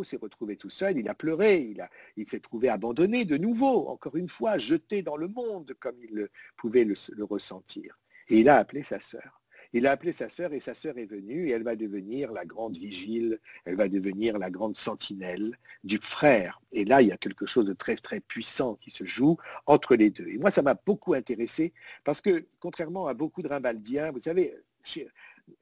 [0.02, 1.74] s'est retrouvé tout seul, il a pleuré,
[2.16, 6.28] il s'est trouvé abandonné de nouveau, encore une fois, jeté dans le monde comme il
[6.56, 7.98] pouvait le ressentir.
[8.28, 9.41] Et il a appelé sa sœur.
[9.72, 12.44] Il a appelé sa sœur et sa sœur est venue et elle va devenir la
[12.44, 16.60] grande vigile, elle va devenir la grande sentinelle du frère.
[16.72, 19.96] Et là, il y a quelque chose de très très puissant qui se joue entre
[19.96, 20.28] les deux.
[20.28, 21.72] Et moi, ça m'a beaucoup intéressé
[22.04, 24.54] parce que, contrairement à beaucoup de Rimbaldiens, vous savez,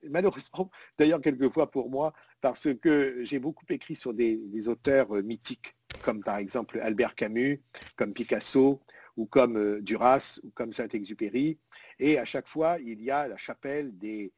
[0.08, 5.76] malheureusement, d'ailleurs quelquefois pour moi, parce que j'ai beaucoup écrit sur des, auteurs euh, mythiques,
[6.02, 7.62] comme par exemple Albert Camus,
[7.96, 8.80] comme Picasso,
[9.16, 11.58] ou comme euh, Duras, ou comme Saint-Exupéry.
[12.00, 14.32] Et à chaque fois, il y a la chapelle de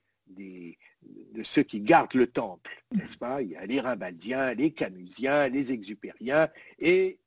[1.44, 3.40] ceux qui gardent le temple, n'est-ce pas?
[3.40, 6.48] Il y a les Rimbaldiens, les Camusiens, les Exupériens
[6.80, 7.20] et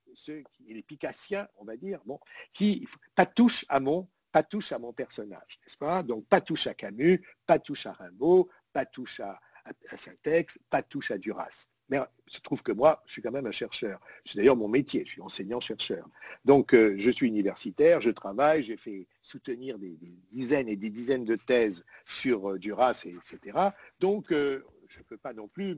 [0.67, 2.19] les Picassiens, on va dire, bon,
[2.54, 6.04] qui pas touche à mon pas touche à mon personnage, n'est-ce pas?
[6.04, 10.84] Donc pas touche à Camus, pas touche à Rimbaud, pas touche à, à Saint-Ex, pas
[10.84, 11.69] touche à Duras.
[11.89, 14.00] Mais il se trouve que moi, je suis quand même un chercheur.
[14.26, 16.08] C'est d'ailleurs mon métier, je suis enseignant-chercheur.
[16.43, 19.98] Donc, euh, je suis universitaire, je travaille, j'ai fait soutenir des,
[20.32, 23.58] dizaines et des dizaines de thèses sur euh, Duras, etc.
[24.00, 25.78] Donc, euh, je ne peux pas non plus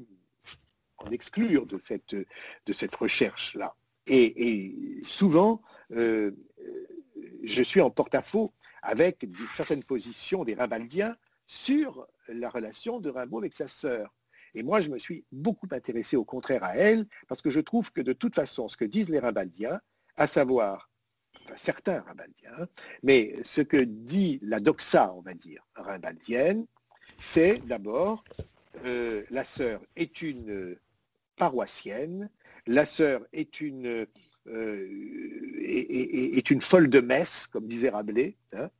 [0.99, 3.75] en exclure de cette, de cette recherche-là.
[4.07, 6.31] Et, souvent, je
[7.43, 13.67] suis en porte-à-faux avec certaines positions des Rimbaldiens sur la relation de Rimbaud avec sa
[13.67, 14.16] sœur.
[14.57, 17.91] Et moi, je me suis beaucoup intéressé au contraire à elle, parce que je trouve
[17.91, 19.79] que de toute façon, ce que disent les Rimbaldiens,
[20.15, 20.89] à savoir,
[21.55, 22.67] certains Rimbaldiens,
[23.03, 26.65] mais ce que dit la doxa, on va dire, rimbaldienne,
[27.19, 28.23] c'est d'abord,
[28.85, 30.75] euh, la sœur est une
[31.35, 32.27] paroissienne,
[32.65, 34.07] la sœur est une,
[34.47, 38.71] euh, est, une folle de messe, comme disait Rabelais, hein.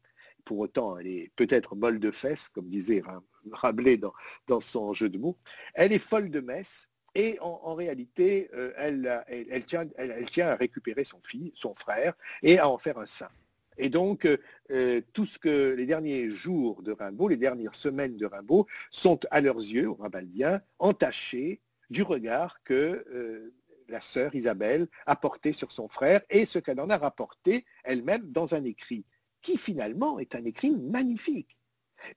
[0.44, 3.04] pour autant elle est peut-être molle de fesses, comme disait
[3.52, 5.38] Rabelais dans, son jeu de mots,
[5.74, 11.52] elle est folle de messe et en, réalité, euh, elle, tient, à récupérer son fils,
[11.56, 13.32] son frère, et à en faire un saint.
[13.80, 14.38] Et donc, euh,
[14.70, 19.20] euh, tout ce que les derniers jours de Rimbaud, les dernières semaines de Rimbaud, sont
[19.32, 23.52] à leurs yeux, aux Rimbaldiens, entachés du regard que
[23.88, 28.32] la sœur Isabelle a porté sur son frère et ce qu'elle en a rapporté elle-même
[28.32, 29.06] dans un écrit,
[29.42, 31.57] qui finalement est un écrit magnifique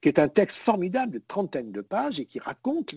[0.00, 2.94] qui est un texte formidable de trentaine de pages et qui raconte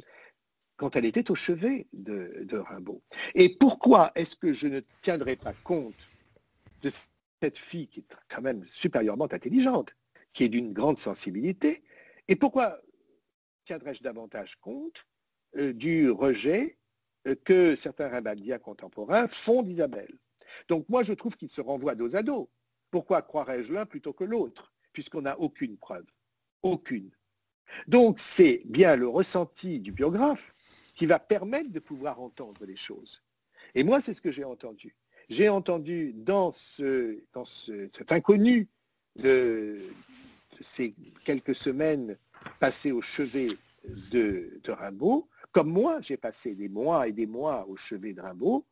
[0.75, 3.01] quand elle était au chevet de, Rimbaud.
[3.35, 5.95] Et pourquoi est-ce que je ne tiendrai pas compte
[6.81, 6.91] de
[7.41, 9.95] cette fille qui est quand même supérieurement intelligente,
[10.33, 11.83] qui est d'une grande sensibilité,
[12.27, 12.81] et pourquoi
[13.65, 15.05] tiendrais-je davantage compte
[15.57, 16.77] euh, du rejet
[17.27, 20.17] euh, que certains Rimbaldiens contemporains font d'Isabelle?
[20.67, 22.49] Donc moi, je trouve qu'ils se renvoient dos à dos.
[22.91, 26.05] Pourquoi croirais-je l'un plutôt que l'autre, puisqu'on n'a aucune preuve?
[26.63, 27.11] Aucune.
[27.87, 30.53] Donc c'est bien le ressenti du biographe
[30.95, 33.21] qui va permettre de pouvoir entendre les choses.
[33.75, 34.95] Et moi, c'est ce que j'ai entendu.
[35.29, 38.69] J'ai entendu dans, ce, dans cet inconnu
[39.15, 39.81] de,
[40.61, 42.17] ces quelques semaines
[42.59, 43.49] passées au chevet
[44.11, 48.21] de, de Rimbaud, comme moi, j'ai passé des mois et des mois au chevet de
[48.21, 48.65] Rimbaud,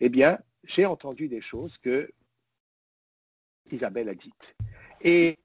[0.00, 2.10] eh bien, j'ai entendu des choses que
[3.70, 4.56] Isabelle a dites.
[5.04, 5.36] Et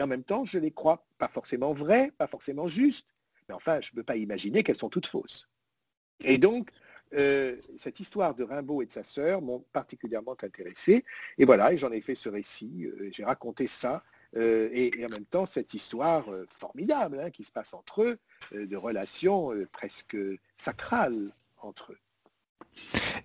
[0.00, 3.06] en même temps, je les crois pas forcément vraies, pas forcément justes,
[3.48, 5.48] mais enfin, je ne peux pas imaginer qu'elles sont toutes fausses.
[6.24, 6.70] Et donc,
[7.14, 11.04] euh, cette histoire de Rimbaud et de sa sœur m'ont particulièrement intéressé.
[11.38, 14.02] Et voilà, j'en ai fait ce récit, euh, j'ai raconté ça,
[14.36, 18.18] euh, et, en même temps cette histoire formidable hein, qui se passe entre eux,
[18.52, 20.16] de relations presque
[20.56, 21.98] sacrales entre eux.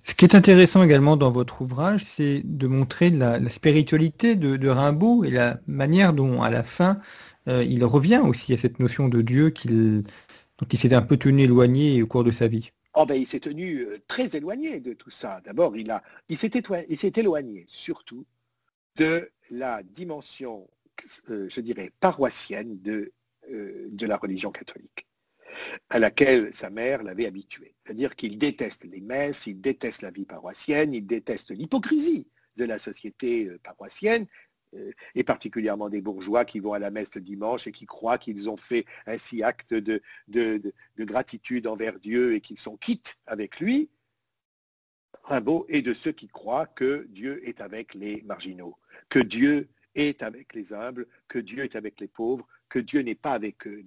[0.04, 5.24] Ce qui est intéressant également dans votre ouvrage, c'est de montrer la, spiritualité de, Rimbaud
[5.24, 7.00] et la manière dont, à la fin,
[7.48, 10.04] euh, il revient aussi à cette notion de Dieu qu'il,
[10.58, 12.72] dont s'était un peu tenu éloigné au cours de sa vie.
[12.94, 15.40] Oh ben, il s'est tenu euh, très éloigné de tout ça.
[15.46, 15.88] D'abord, il,
[16.36, 18.26] s'est, s'est éloigné surtout
[18.98, 20.68] de la dimension,
[21.30, 23.12] euh, je dirais, paroissienne de
[24.06, 25.06] la religion catholique
[25.90, 27.76] à laquelle sa mère l'avait habitué.
[27.84, 32.78] C'est-à-dire qu'il déteste les messes, il déteste la vie paroissienne, il déteste l'hypocrisie de la
[32.78, 34.28] société euh, paroissienne,
[34.76, 38.18] euh, et particulièrement des bourgeois qui vont à la messe le dimanche et qui croient
[38.18, 43.60] qu'ils ont fait ainsi acte de, de, gratitude envers Dieu et qu'ils sont quittes avec
[43.60, 43.90] lui.
[45.24, 48.78] Rimbaud est de ceux qui croient que Dieu est avec les marginaux,
[49.10, 53.16] que Dieu est avec les humbles, que Dieu est avec les pauvres, que Dieu n'est
[53.16, 53.84] pas avec euh,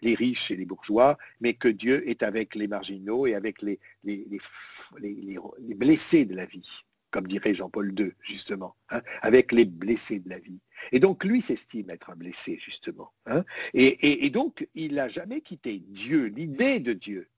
[0.00, 3.78] les, riches et les bourgeois, mais que Dieu est avec les marginaux et avec les,
[4.02, 10.30] les blessés de la vie, comme dirait Jean-Paul II, justement, hein, avec les blessés de
[10.30, 10.62] la vie.
[10.90, 13.12] Et donc lui s'estime être un blessé, justement.
[13.26, 13.44] Hein.
[13.74, 17.28] et, donc il n'a jamais quitté Dieu, l'idée de Dieu.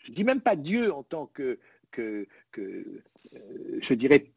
[0.00, 1.58] Je ne dis même pas Dieu en tant que,
[1.90, 2.26] que,
[2.58, 3.02] euh,
[3.80, 4.30] je dirais,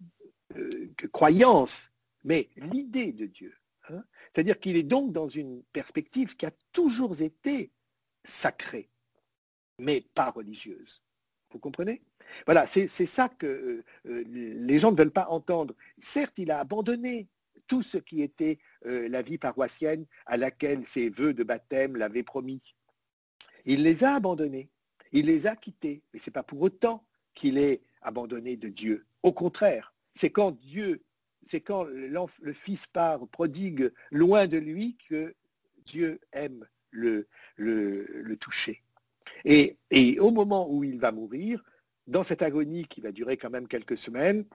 [0.56, 1.92] euh, que croyance,
[2.24, 3.54] mais l'idée de Dieu.
[4.34, 7.72] C'est-à-dire qu'il est donc dans une perspective qui a toujours été
[8.24, 8.90] sacrée,
[9.78, 11.04] mais pas religieuse.
[11.52, 12.02] Vous comprenez?
[12.46, 15.76] Voilà, c'est ça que euh, euh, les gens ne veulent pas entendre.
[16.00, 17.28] Certes, il a abandonné
[17.68, 22.24] tout ce qui était euh, la vie paroissienne à laquelle ses voeux de baptême l'avaient
[22.24, 22.62] promis.
[23.66, 24.72] Il les a abandonnés,
[25.12, 29.06] il les a quittés, mais ce n'est pas pour autant qu'il est abandonné de Dieu.
[29.22, 31.04] Au contraire, c'est quand Dieu
[31.46, 35.36] c'est quand le Fils part prodigue loin de lui que
[35.86, 37.28] Dieu aime le,
[38.40, 38.82] toucher.
[39.46, 39.78] Et,
[40.20, 41.64] au moment où il va mourir,
[42.08, 44.46] dans cette agonie qui va durer quand même quelques semaines,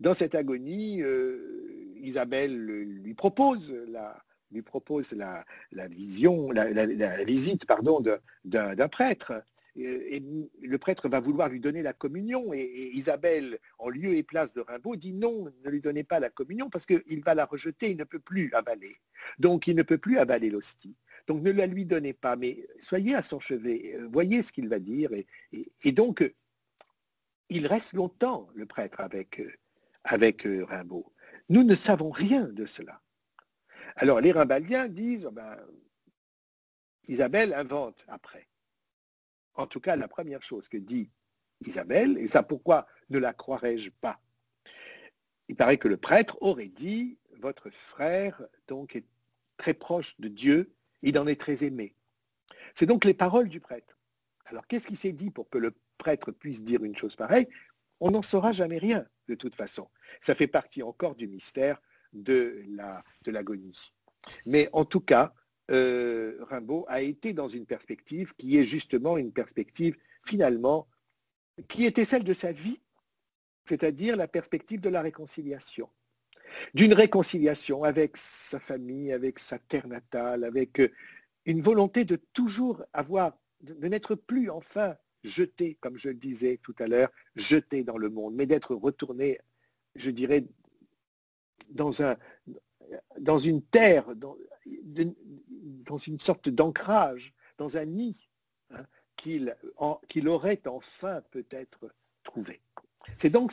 [0.00, 4.16] dans cette agonie, euh, Isabelle lui propose la,
[4.50, 5.44] lui propose la,
[5.88, 8.02] vision, la, visite pardon,
[8.44, 9.32] d'un prêtre
[9.76, 10.22] et
[10.60, 14.60] le prêtre va vouloir lui donner la communion et, Isabelle, en lieu et place de
[14.60, 17.96] Rimbaud, dit non, ne lui donnez pas la communion parce qu'il va la rejeter, il
[17.96, 18.94] ne peut plus avaler.
[19.38, 20.98] Donc il ne peut plus avaler l'hostie.
[21.26, 24.68] Donc ne la lui donnez pas, mais soyez à son chevet, euh, voyez ce qu'il
[24.68, 25.10] va dire.
[25.52, 26.28] Et, donc
[27.48, 31.12] il reste longtemps, le prêtre, avec, euh, euh, Rimbaud.
[31.48, 33.00] Nous ne savons rien de cela.
[33.96, 35.56] Alors les Rimbaldiens disent, oh ben,
[37.08, 38.49] Isabelle invente après.
[39.60, 41.10] En tout cas, la première chose que dit
[41.60, 44.18] Isabelle, et ça pourquoi ne la croirais-je pas?
[45.48, 49.06] Il paraît que le prêtre aurait dit, votre frère donc est
[49.58, 51.94] très proche de Dieu, il en est très aimé.
[52.74, 53.98] C'est donc les paroles du prêtre.
[54.46, 57.46] Alors qu'est-ce qui s'est dit pour que le prêtre puisse dire une chose pareille?
[58.00, 59.90] On n'en saura jamais rien, de toute façon.
[60.22, 61.82] Ça fait partie encore du mystère
[62.14, 62.64] de
[63.26, 63.92] l'agonie.
[64.46, 65.34] Mais en tout cas,
[65.70, 70.88] euh, Rimbaud a été dans une perspective qui est justement une perspective finalement
[71.68, 72.80] qui était celle de sa vie,
[73.66, 75.88] c'est-à-dire la perspective de la réconciliation.
[76.74, 80.88] D'une réconciliation avec sa famille, avec sa terre natale, avec euh,
[81.46, 86.74] une volonté de toujours avoir, de n'être plus enfin jeté, comme je le disais tout
[86.78, 89.38] à l'heure, jeté dans le monde, mais d'être retourné,
[89.94, 90.44] je dirais,
[91.68, 92.16] dans, un,
[93.18, 94.36] dans une terre, dans,
[95.60, 98.28] dans une sorte d'ancrage, dans un nid
[98.70, 98.84] hein,
[99.16, 102.62] qu'il aurait enfin peut-être trouvé.
[103.16, 103.52] C'est donc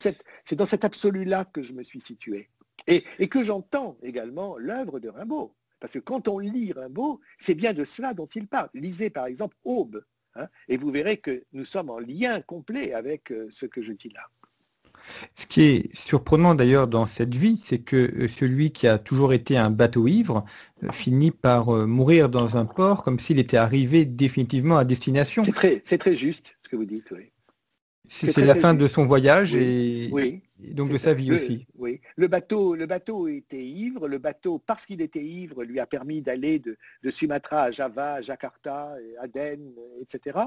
[0.51, 2.49] dans cet absolu-là que je me suis situé.
[2.85, 5.53] Et, que j'entends également l'œuvre de Rimbaud.
[5.79, 8.69] Parce que quand on lit Rimbaud, c'est bien de cela dont il parle.
[8.73, 10.03] Lisez par exemple Aube,
[10.35, 13.93] hein, et vous verrez que nous sommes en lien complet avec euh, ce que je
[13.93, 14.29] dis là.
[15.35, 19.33] Ce qui est surprenant d'ailleurs dans cette vie, c'est que euh, celui qui a toujours
[19.33, 20.45] été un bateau ivre
[20.83, 25.43] euh, finit par euh, mourir dans un port comme s'il était arrivé définitivement à destination.
[25.43, 27.31] C'est très, juste ce que vous dites, oui.
[28.09, 31.67] C'est la fin de son voyage et, donc de sa vie aussi.
[31.75, 34.07] Oui, le bateau, le bateau était ivre.
[34.07, 36.77] Le bateau, parce qu'il était ivre, lui a permis d'aller de,
[37.09, 40.39] Sumatra à Java, Jakarta, Aden, etc.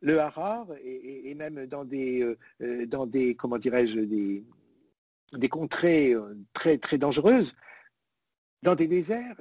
[0.00, 4.44] Le Harar et, même dans des, euh, euh, dans des comment dirais-je, des,
[5.32, 7.54] des contrées euh, très très dangereuses,
[8.62, 9.40] dans des déserts.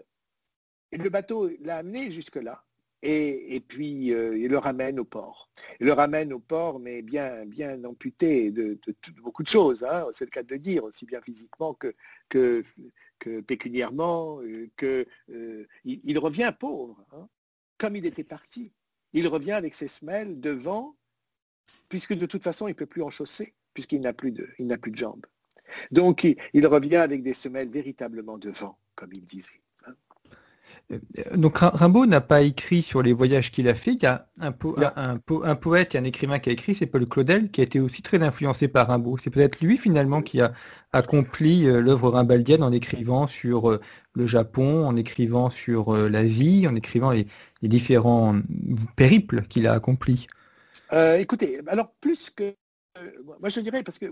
[0.91, 2.63] Et le bateau l'a amené jusque là
[3.03, 5.49] et, puis euh, il le ramène au port.
[5.79, 8.79] Il le ramène au port, mais bien, bien amputé de,
[9.21, 11.93] beaucoup de choses, hein, c'est le cas de dire, aussi bien physiquement que,
[12.29, 12.63] que,
[13.41, 17.27] pécuniairement, euh, que euh, il, revient pauvre, hein,
[17.77, 18.71] comme il était parti.
[19.13, 20.95] Il revient avec ses semelles devant
[21.89, 24.48] puisque de toute façon, il ne peut plus en chausser, puisqu'il n'a plus, de,
[24.93, 25.25] jambes.
[25.91, 29.62] Donc, il, revient avec des semelles véritablement de vent, comme il disait.
[30.92, 31.00] Euh,
[31.36, 33.94] donc Rimbaud n'a pas écrit sur les voyages qu'il a fait.
[33.94, 34.54] Il y a un,
[35.44, 38.02] un, poète et un écrivain qui a écrit, c'est Paul Claudel, qui a été aussi
[38.02, 39.17] très influencé par Rimbaud.
[39.17, 40.54] C'est peut-être lui finalement qui a
[40.94, 43.82] accompli euh, l'œuvre rimbaldienne en écrivant sur euh,
[44.13, 47.28] le Japon, en écrivant sur l'Asie, en écrivant les,
[47.62, 48.40] différents
[48.96, 50.28] périples qu'il a accomplis.
[51.17, 52.56] écoutez, alors plus que
[53.40, 54.08] moi je dirais parce que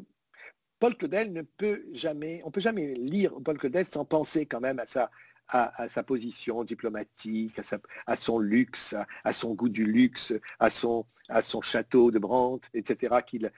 [0.79, 4.79] Paul Claudel ne peut jamais, on peut jamais lire Paul Claudel sans penser quand même
[4.79, 5.09] à sa,
[5.49, 7.59] à, sa position diplomatique,
[8.07, 11.05] à, son luxe, à, son goût du luxe, à son,
[11.61, 13.51] château de Brandt, etc., qu'il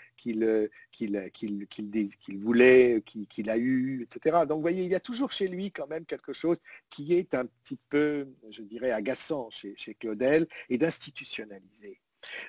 [0.91, 4.39] qu'il voulait, qu'il a eu, etc.
[4.47, 6.59] Donc vous voyez, il y a toujours chez lui quand même quelque chose
[6.89, 11.99] qui est un petit peu, je dirais, agaçant chez, chez Claudel et d'institutionnalisé.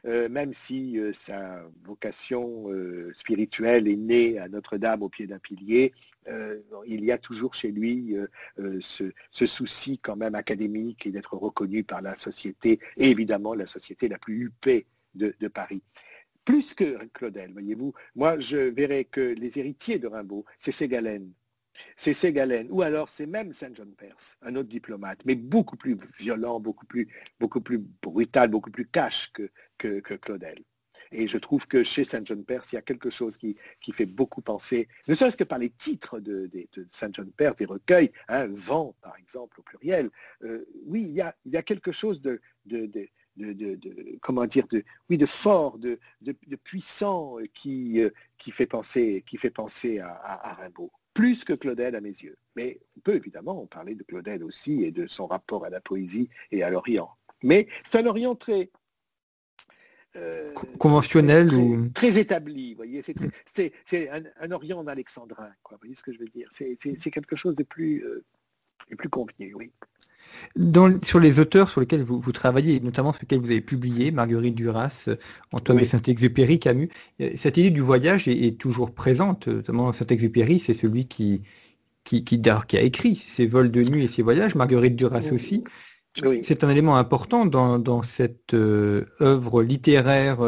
[0.06, 5.38] Euh, même si euh, sa vocation euh, spirituelle est née à Notre-Dame au pied d'un
[5.38, 5.92] pilier,
[6.86, 8.14] il y a toujours chez lui
[8.80, 14.08] ce, souci quand même académique et d'être reconnu par la société, et évidemment la société
[14.08, 15.82] la plus huppée de, Paris
[16.44, 17.94] plus que Claudel, voyez-vous.
[18.14, 21.32] Moi, je verrais que les héritiers de Rimbaud, c'est Ségalen,
[21.96, 25.96] c'est Ségalen, ou alors c'est même Saint John Perse, un autre diplomate, mais beaucoup plus
[26.18, 27.08] violent, beaucoup plus,
[28.02, 30.58] brutal, beaucoup plus cash que, Claudel.
[31.10, 33.56] Et je trouve que chez Saint John Perse, il y a quelque chose qui,
[33.92, 36.50] fait beaucoup penser, ne serait-ce que par les titres de,
[36.90, 40.10] Saint John Perse, des recueils, un hein, Vent par exemple au pluriel.
[40.42, 42.40] Euh, oui, il y, a, quelque chose de,
[44.20, 45.98] comment dire, de, fort, de,
[46.62, 52.00] puissant qui, euh, qui fait penser, qui fait penser à Rimbaud plus que Claudel à
[52.00, 52.38] mes yeux.
[52.54, 56.30] Mais on peut évidemment parler de Claudel aussi et de son rapport à la poésie
[56.52, 57.10] et à l'Orient.
[57.42, 58.70] Mais c'est un Orient très,
[60.14, 62.74] euh, conventionnel ou très établi.
[62.74, 65.50] Voyez, c'est un, Orient en alexandrin.
[65.64, 66.76] Quoi, vous voyez ce que je veux dire C'est
[67.10, 68.24] quelque chose de plus, euh,
[68.96, 69.72] plus convenu, oui
[71.02, 75.04] sur les auteurs sur lesquels vous, travaillez, notamment sur lesquels vous avez publié, Marguerite Duras,
[75.08, 75.16] euh,
[75.52, 76.88] Antoine de Saint-Exupéry, Camus,
[77.20, 81.42] euh, cette idée du voyage est, toujours présente, notamment Saint-Exupéry, c'est celui qui,
[82.04, 85.64] qui, qui, a écrit ses vols de nuit et ses voyages, Marguerite Duras aussi.
[86.42, 90.38] C'est un élément important dans, cette euh, œuvre littéraire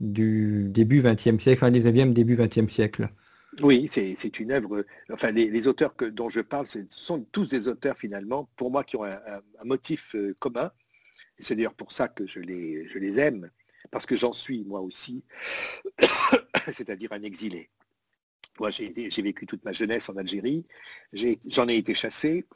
[0.00, 3.10] du début XXe siècle, fin 19e, début XXe siècle.
[3.62, 4.84] Oui, c'est une œuvre.
[5.10, 8.96] Enfin, les, auteurs dont je parle, ce sont tous des auteurs finalement, pour moi, qui
[8.96, 10.72] ont un, motif euh, commun.
[11.38, 13.50] C'est d'ailleurs pour ça que je les, aime,
[13.90, 15.24] parce que j'en suis moi aussi,
[16.66, 17.70] c'est-à-dire un exilé.
[18.58, 20.64] Moi, j'ai vécu toute ma jeunesse en Algérie,
[21.12, 22.46] j'en ai, été chassé,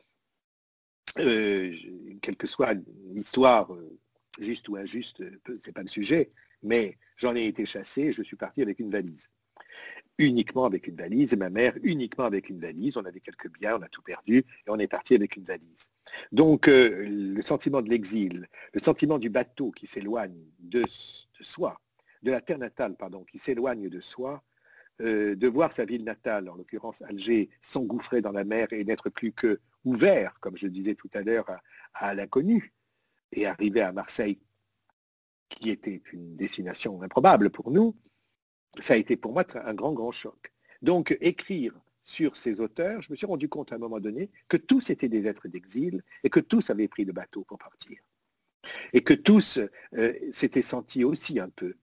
[1.18, 1.74] euh,
[2.22, 2.74] quelle que soit
[3.12, 3.99] l'histoire, euh,
[4.38, 5.24] juste ou injuste,
[5.61, 6.30] c'est pas le sujet,
[6.62, 9.28] mais j'en ai été chassé, je suis parti avec une valise
[10.18, 12.96] uniquement avec une valise, et ma mère uniquement avec une valise.
[12.96, 15.88] On avait quelques biens, on a tout perdu, et on est parti avec une valise.
[16.32, 20.82] Donc euh, le sentiment de l'exil, le sentiment du bateau qui s'éloigne de,
[21.40, 21.80] soi,
[22.22, 24.42] de la terre natale, pardon, qui s'éloigne de soi,
[25.00, 29.10] euh, de voir sa ville natale, en l'occurrence Alger, s'engouffrer dans la mer et n'être
[29.10, 31.46] plus que ouvert, comme je disais tout à l'heure,
[31.94, 32.74] à l'inconnu,
[33.30, 34.40] et arriver à Marseille,
[35.48, 37.94] qui était une destination improbable pour nous,
[38.80, 40.52] ça a été pour moi un grand, grand choc.
[40.82, 44.56] Donc, écrire sur ces auteurs, je me suis rendu compte à un moment donné que
[44.56, 48.00] tous étaient des êtres d'exil et que tous avaient pris le bateau pour partir.
[48.92, 49.58] Et que tous
[49.94, 51.76] euh, s'étaient sentis aussi un peu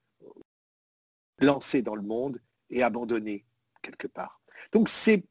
[1.40, 3.46] lancés dans le monde et abandonnés
[3.82, 4.42] quelque part.
[4.72, 5.24] Donc c'est,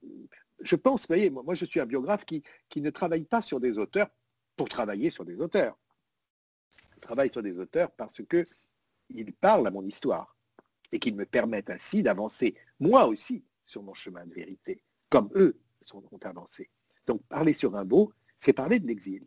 [0.60, 3.60] je pense, vous voyez, moi, je suis un biographe qui, qui ne travaille pas sur
[3.60, 4.10] des auteurs
[4.56, 5.76] pour travailler sur des auteurs.
[6.94, 10.33] Je travaille sur des auteurs parce qu'ils parlent à mon histoire
[10.94, 15.60] et qu'ils me permettent ainsi d'avancer moi aussi sur mon chemin de vérité, comme eux
[15.92, 16.70] ont avancé.
[17.04, 19.26] Donc parler sur Rimbaud, c'est parler de l'exil.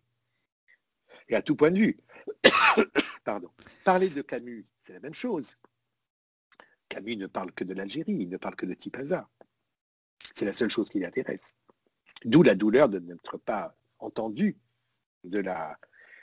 [1.28, 2.00] Et à tout point de vue,
[3.26, 3.52] pardon,
[3.84, 5.58] parler de Camus, c'est la même chose.
[6.88, 9.30] Camus ne parle que de l'Algérie, il ne parle que de Tipaza.
[10.36, 11.54] C'est la seule chose qui l'intéresse.
[12.24, 14.58] D'où la douleur de n'être pas entendu
[15.26, 15.78] de la,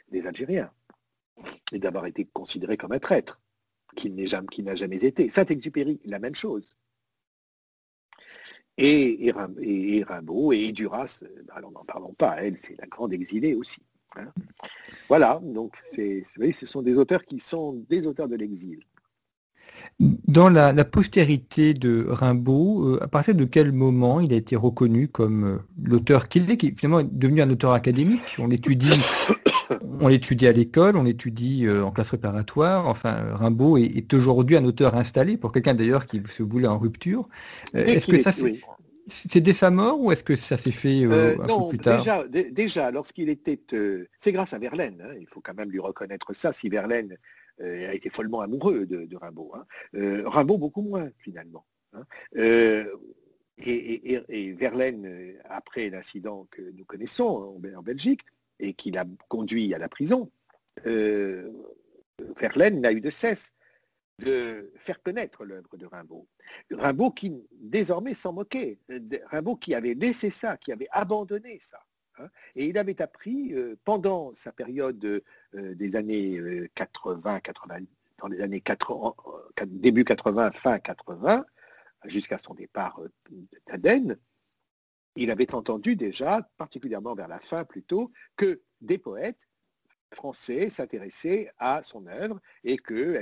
[0.09, 0.72] des Algériens
[1.70, 3.42] et d'avoir été considéré comme un traître
[3.95, 5.28] qu'il n'a jamais été.
[5.28, 6.76] Saint-Exupéry, la même chose.
[8.76, 13.12] Et, et, Rimbaud et Duras, euh, bah, alors n'en parlons pas, elle, c'est la grande
[13.12, 13.80] exilée aussi.
[14.16, 14.32] Hein.
[15.09, 18.80] Voilà, donc ce sont des auteurs qui sont des auteurs de l'exil.
[20.01, 25.61] Dans la, postérité de Rimbaud, à partir de quel moment il a été reconnu comme
[25.82, 28.36] l'auteur qu'il est, qui est finalement devenu un auteur académique?
[28.38, 28.90] On l'étudie,
[30.01, 32.88] on l'étudie à l'école, on l'étudie en classe préparatoire.
[32.88, 37.28] Enfin, Rimbaud est, aujourd'hui un auteur installé pour quelqu'un d'ailleurs qui se voulait en rupture.
[37.72, 38.61] Est-ce que ça, c'est
[39.07, 41.78] c'est dès sa mort ou est-ce que ça s'est fait euh, euh, un peu plus
[41.78, 41.99] tard?
[41.99, 45.03] Déjà, déjà lorsqu'il était, euh, c'est grâce à Verlaine.
[45.05, 46.53] Hein, il faut quand même lui reconnaître ça.
[46.53, 47.16] Si Verlaine
[47.61, 49.64] a été follement amoureux de, Rimbaud, hein.
[50.24, 51.64] Rimbaud beaucoup moins finalement.
[51.92, 52.05] Hein.
[53.59, 58.22] Et, Verlaine, après l'incident que nous connaissons en, Belgique
[58.59, 60.30] et qui l'a conduit à la prison,
[60.84, 63.52] Verlaine n'a eu de cesse
[64.18, 66.26] de faire connaître l'œuvre de Rimbaud.
[66.70, 68.78] Rimbaud qui désormais s'en moquait,
[69.30, 71.78] Rimbaud qui avait laissé ça, qui avait abandonné ça.
[72.18, 72.28] Hein.
[72.54, 77.78] et il avait appris euh, pendant sa période euh, des années 80, euh, 80,
[78.18, 79.14] dans les années 80,
[79.66, 81.44] début 80, fin 80,
[82.04, 83.00] jusqu'à son départ
[83.66, 84.16] d'Aden,
[85.16, 89.48] il avait entendu déjà, particulièrement vers la fin plutôt, que des poètes
[90.12, 93.20] français s'intéressaient à son œuvre et que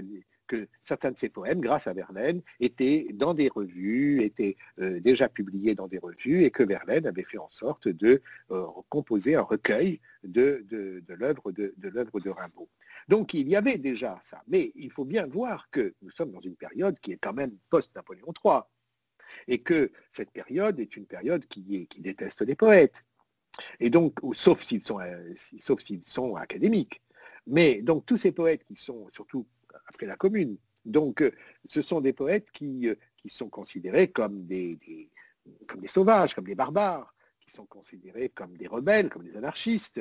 [0.52, 5.26] que certains de ses poèmes, grâce à Verlaine, étaient dans des revues, étaient euh, déjà
[5.30, 9.40] publiés dans des revues, et que Verlaine avait fait en sorte de euh, composer un
[9.40, 12.68] recueil de, de, de l'œuvre de, Rimbaud.
[13.08, 14.42] Donc il y avait déjà ça.
[14.46, 17.56] Mais il faut bien voir que nous sommes dans une période qui est quand même
[17.70, 18.60] post-Napoléon III,
[19.48, 23.02] et que cette période est une période qui, qui déteste les poètes.
[23.80, 27.00] Et donc, sauf s'ils sont, euh, sauf s'ils sont académiques.
[27.46, 29.46] Mais donc tous ces poètes qui sont surtout
[29.86, 30.56] après la commune.
[30.84, 31.30] Donc, euh,
[31.68, 34.78] ce sont des poètes qui, euh, qui sont considérés comme des,
[35.66, 40.00] comme des sauvages, comme des barbares, qui sont considérés comme des rebelles, comme des anarchistes.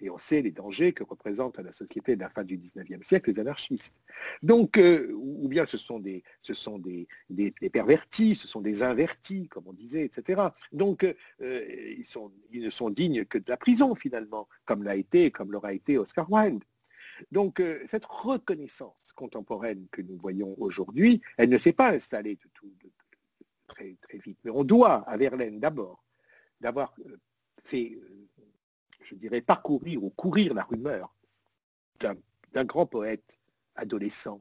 [0.00, 3.06] Et on sait les dangers que représentent à la société de la fin du XIXe
[3.06, 3.94] siècle les anarchistes.
[4.42, 8.82] Donc, euh, ou bien ce sont, des, ce sont des, des, pervertis, ce sont des
[8.82, 10.42] invertis, comme on disait, etc.
[10.70, 11.06] Donc,
[11.40, 15.50] ils, sont, ils ne sont dignes que de la prison, finalement, comme l'a été, comme
[15.50, 16.62] l'aura été Oscar Wilde.
[17.30, 22.72] Donc euh, cette reconnaissance contemporaine que nous voyons aujourd'hui, elle ne s'est pas installée tout,
[23.66, 24.38] très, très, vite.
[24.44, 26.04] Mais on doit à Verlaine d'abord
[26.60, 27.18] d'avoir euh,
[27.64, 28.44] fait, euh,
[29.02, 31.14] je dirais, parcourir ou courir la rumeur
[32.00, 33.38] d'un grand poète
[33.74, 34.40] adolescent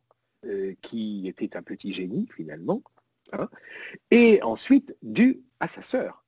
[0.82, 2.84] qui était un petit génie finalement,
[3.32, 3.49] hein,
[4.11, 6.23] et ensuite dû à sa sœur.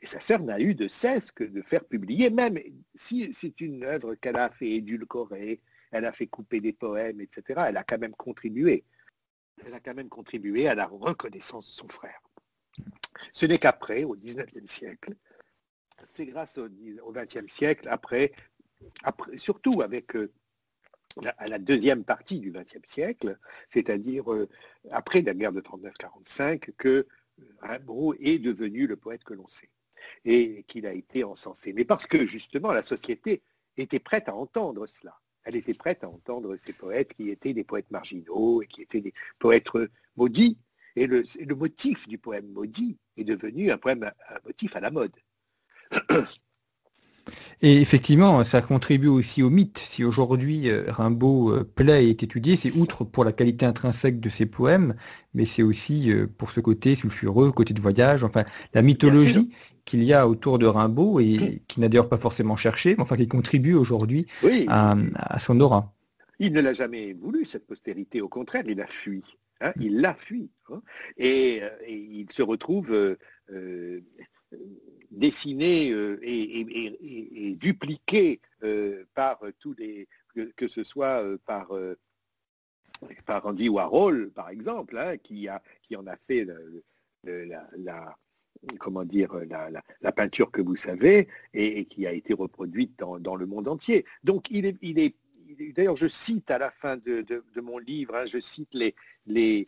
[0.00, 2.58] Et sa sœur n'a eu de cesse que de faire publier, même
[2.94, 5.60] si c'est une œuvre qu'elle a fait édulcorer,
[5.96, 7.62] elle a fait couper des poèmes, etc.
[7.68, 8.84] Elle a quand même contribué.
[9.64, 12.20] Elle a quand même contribué à la reconnaissance de son frère.
[13.32, 15.14] Ce n'est qu'après, au XIXe siècle,
[16.06, 18.32] c'est grâce au XXe siècle, après,
[19.02, 20.30] après, surtout avec euh,
[21.22, 23.38] la, deuxième partie du XXe siècle,
[23.70, 24.48] c'est-à-dire euh,
[24.90, 27.06] après la guerre de 39-45, que
[27.62, 29.70] Rimbaud est devenu le poète que l'on sait
[30.26, 31.72] et qu'il a été encensé.
[31.72, 33.42] Mais parce que justement la société
[33.78, 37.64] était prête à entendre cela elle était prête à entendre ces poètes qui étaient des
[37.64, 39.68] poètes marginaux et qui étaient des poètes
[40.16, 40.58] maudits.
[40.96, 41.24] Et le,
[41.54, 45.14] motif du poème maudit est devenu un poème, un motif à la mode.
[47.62, 49.78] Et effectivement, ça contribue aussi au mythe.
[49.78, 54.20] Si aujourd'hui euh, Rimbaud euh, plaît et est étudié, c'est outre pour la qualité intrinsèque
[54.20, 54.94] de ses poèmes,
[55.34, 59.50] mais c'est aussi euh, pour ce côté sulfureux, côté de voyage, enfin la mythologie
[59.84, 63.16] qu'il y a autour de Rimbaud et qui n'a d'ailleurs pas forcément cherché, mais enfin
[63.16, 64.26] qui contribue aujourd'hui
[64.68, 64.96] à,
[65.38, 65.94] son aura.
[66.38, 69.22] Il ne l'a jamais voulu, cette postérité, au contraire, il a fui.
[69.62, 69.72] Hein.
[69.80, 70.50] il l'a fui.
[70.70, 70.82] Hein.
[71.16, 73.16] et, il se retrouve
[75.10, 80.08] dessiné euh, et, dupliqué euh, par tous les,
[80.56, 81.70] que, ce soit euh, par
[83.26, 86.46] par Andy Warhol, par exemple, hein, qui, en a fait
[87.24, 88.16] la,
[88.78, 89.34] comment dire,
[90.00, 94.06] la, peinture que vous savez et, qui a été reproduite dans, le monde entier.
[94.24, 95.14] Donc, il est, il est,
[95.74, 98.74] d'ailleurs, je cite à la fin de, mon livre, hein, je cite
[99.26, 99.66] les,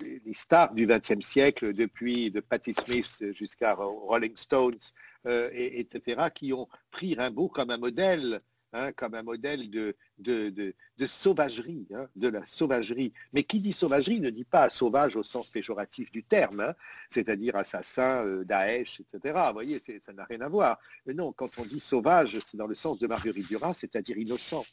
[0.00, 4.78] les stars du XXe siècle, depuis de Patti Smith jusqu'à Rolling Stones,
[5.26, 8.40] euh, et, etc., qui ont pris Rimbaud comme un modèle,
[8.72, 10.74] hein, comme un modèle de, de,
[11.06, 13.12] sauvagerie, hein, de la sauvagerie.
[13.32, 16.74] Mais qui dit sauvagerie ne dit pas sauvage au sens péjoratif du terme, hein,
[17.08, 19.40] c'est-à-dire assassin, euh, Daesh, etc.
[19.46, 20.78] Vous voyez, ça n'a rien à voir.
[21.06, 24.64] Mais non, quand on dit sauvage, c'est dans le sens de Marguerite Duras, c'est-à-dire innocent,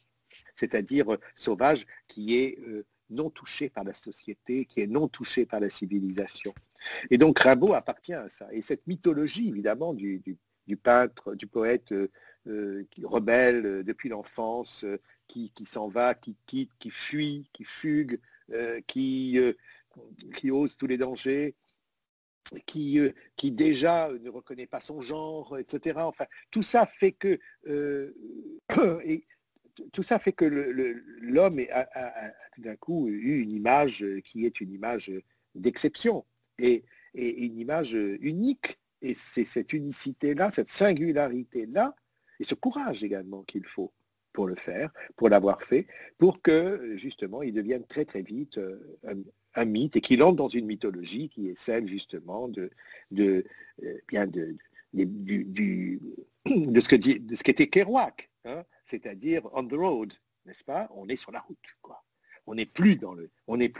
[0.54, 2.58] c'est-à-dire euh, sauvage qui est
[3.10, 6.54] non touché par la société, qui est non touché par la civilisation.
[7.10, 8.48] Et donc Rimbaud appartient à ça.
[8.52, 10.22] Et cette mythologie, évidemment, du,
[10.82, 12.10] peintre, du poète euh,
[12.46, 14.84] euh, qui rebelle euh, depuis l'enfance,
[15.26, 18.20] qui, s'en va, qui quitte, qui fuit, qui fugue,
[18.88, 19.38] qui,
[20.34, 21.54] qui ose tous les dangers,
[22.66, 22.98] qui,
[23.36, 26.00] qui déjà ne reconnaît pas son genre, etc.
[26.00, 27.38] Enfin, tout ça fait que
[29.92, 34.72] tout ça fait que l'homme a, tout d'un coup eu une image qui est une
[34.72, 35.12] image
[35.54, 36.24] d'exception
[36.58, 38.78] et, une image unique.
[39.02, 41.94] Et c'est cette unicité-là, cette singularité-là,
[42.38, 43.92] et ce courage également qu'il faut
[44.32, 45.86] pour le faire, pour l'avoir fait,
[46.18, 48.96] pour que justement il devienne très très vite euh,
[49.54, 52.70] un, mythe et qu'il entre dans une mythologie qui est celle justement de,
[53.18, 53.44] euh,
[56.44, 60.12] de ce qu'était Kerouac, hein, c'est-à-dire on the road,
[60.44, 60.88] n'est-ce pas?
[60.94, 61.58] On est sur la route.
[62.46, 62.96] On n'est plus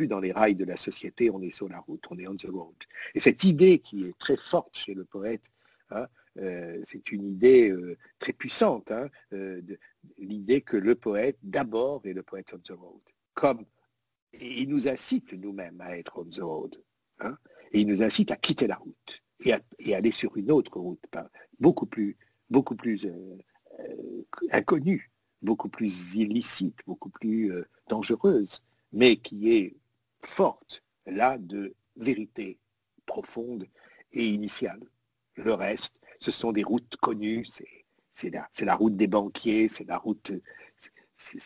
[0.07, 2.47] dans les rails de la société, on est sur la route, on est on the
[2.47, 2.77] road.
[3.15, 5.43] Et cette idée qui est très forte chez le poète,
[5.91, 6.07] hein,
[6.39, 9.61] euh, c'est une idée euh, très puissante, hein, euh,
[10.19, 13.01] l'idée que le poète, d'abord, est le poète on the road.
[13.35, 13.65] Comme,
[14.41, 16.77] il nous incite nous-mêmes à être on the road.
[17.73, 19.61] Et il nous incite à quitter la route et, à,
[19.95, 21.05] aller sur une autre route,
[21.59, 22.17] beaucoup plus,
[22.49, 23.07] beaucoup plus
[24.51, 25.11] inconnue,
[25.43, 27.53] beaucoup plus illicite, beaucoup plus
[27.89, 28.63] dangereuse,
[28.93, 29.77] mais qui est
[30.23, 32.59] forte, là, de vérité
[33.07, 33.67] profonde
[34.13, 34.81] et initiale.
[35.37, 37.47] Le reste, ce sont des routes connues,
[38.13, 40.33] c'est la, la, route des banquiers, c'est la route,
[41.17, 41.39] ce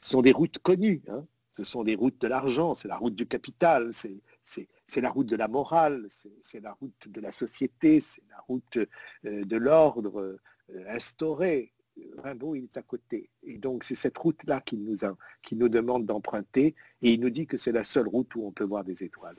[0.00, 1.26] sont des routes connues, hein.
[1.52, 5.36] ce sont des routes de l'argent, c'est la route du capital, c'est la route de
[5.36, 6.06] la morale,
[6.40, 10.38] c'est la route de la société, c'est la route euh, de l'ordre
[10.74, 11.72] euh, instauré.
[12.18, 13.28] Rimbaud, il est à côté.
[13.42, 16.74] Et donc, c'est cette route-là qu'il nous demande d'emprunter.
[17.02, 19.36] Et il nous dit que c'est la seule route où on peut voir des étoiles.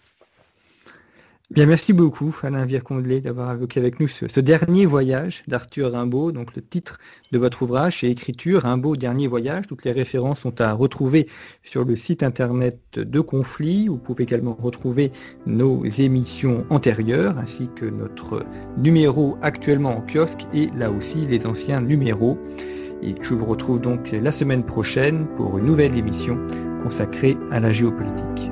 [1.51, 6.31] Bien, merci beaucoup Alain Vircondelet d'avoir évoqué avec nous ce, dernier voyage d'Arthur Rimbaud.
[6.31, 6.97] Donc le titre
[7.33, 9.67] de votre ouvrage c'est Écriture, Rimbaud, dernier voyage.
[9.67, 11.27] Toutes les références sont à retrouver
[11.61, 13.89] sur le site internet de Conflit.
[13.89, 15.11] Vous pouvez également retrouver
[15.45, 18.45] nos émissions antérieures ainsi que notre
[18.77, 22.39] numéro actuellement en kiosque et là aussi les anciens numéros.
[23.03, 26.39] Et je vous retrouve donc la semaine prochaine pour une nouvelle émission
[26.81, 28.51] consacrée à la géopolitique.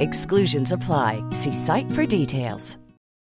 [0.00, 1.22] Exclusions apply.
[1.30, 2.76] See site for details.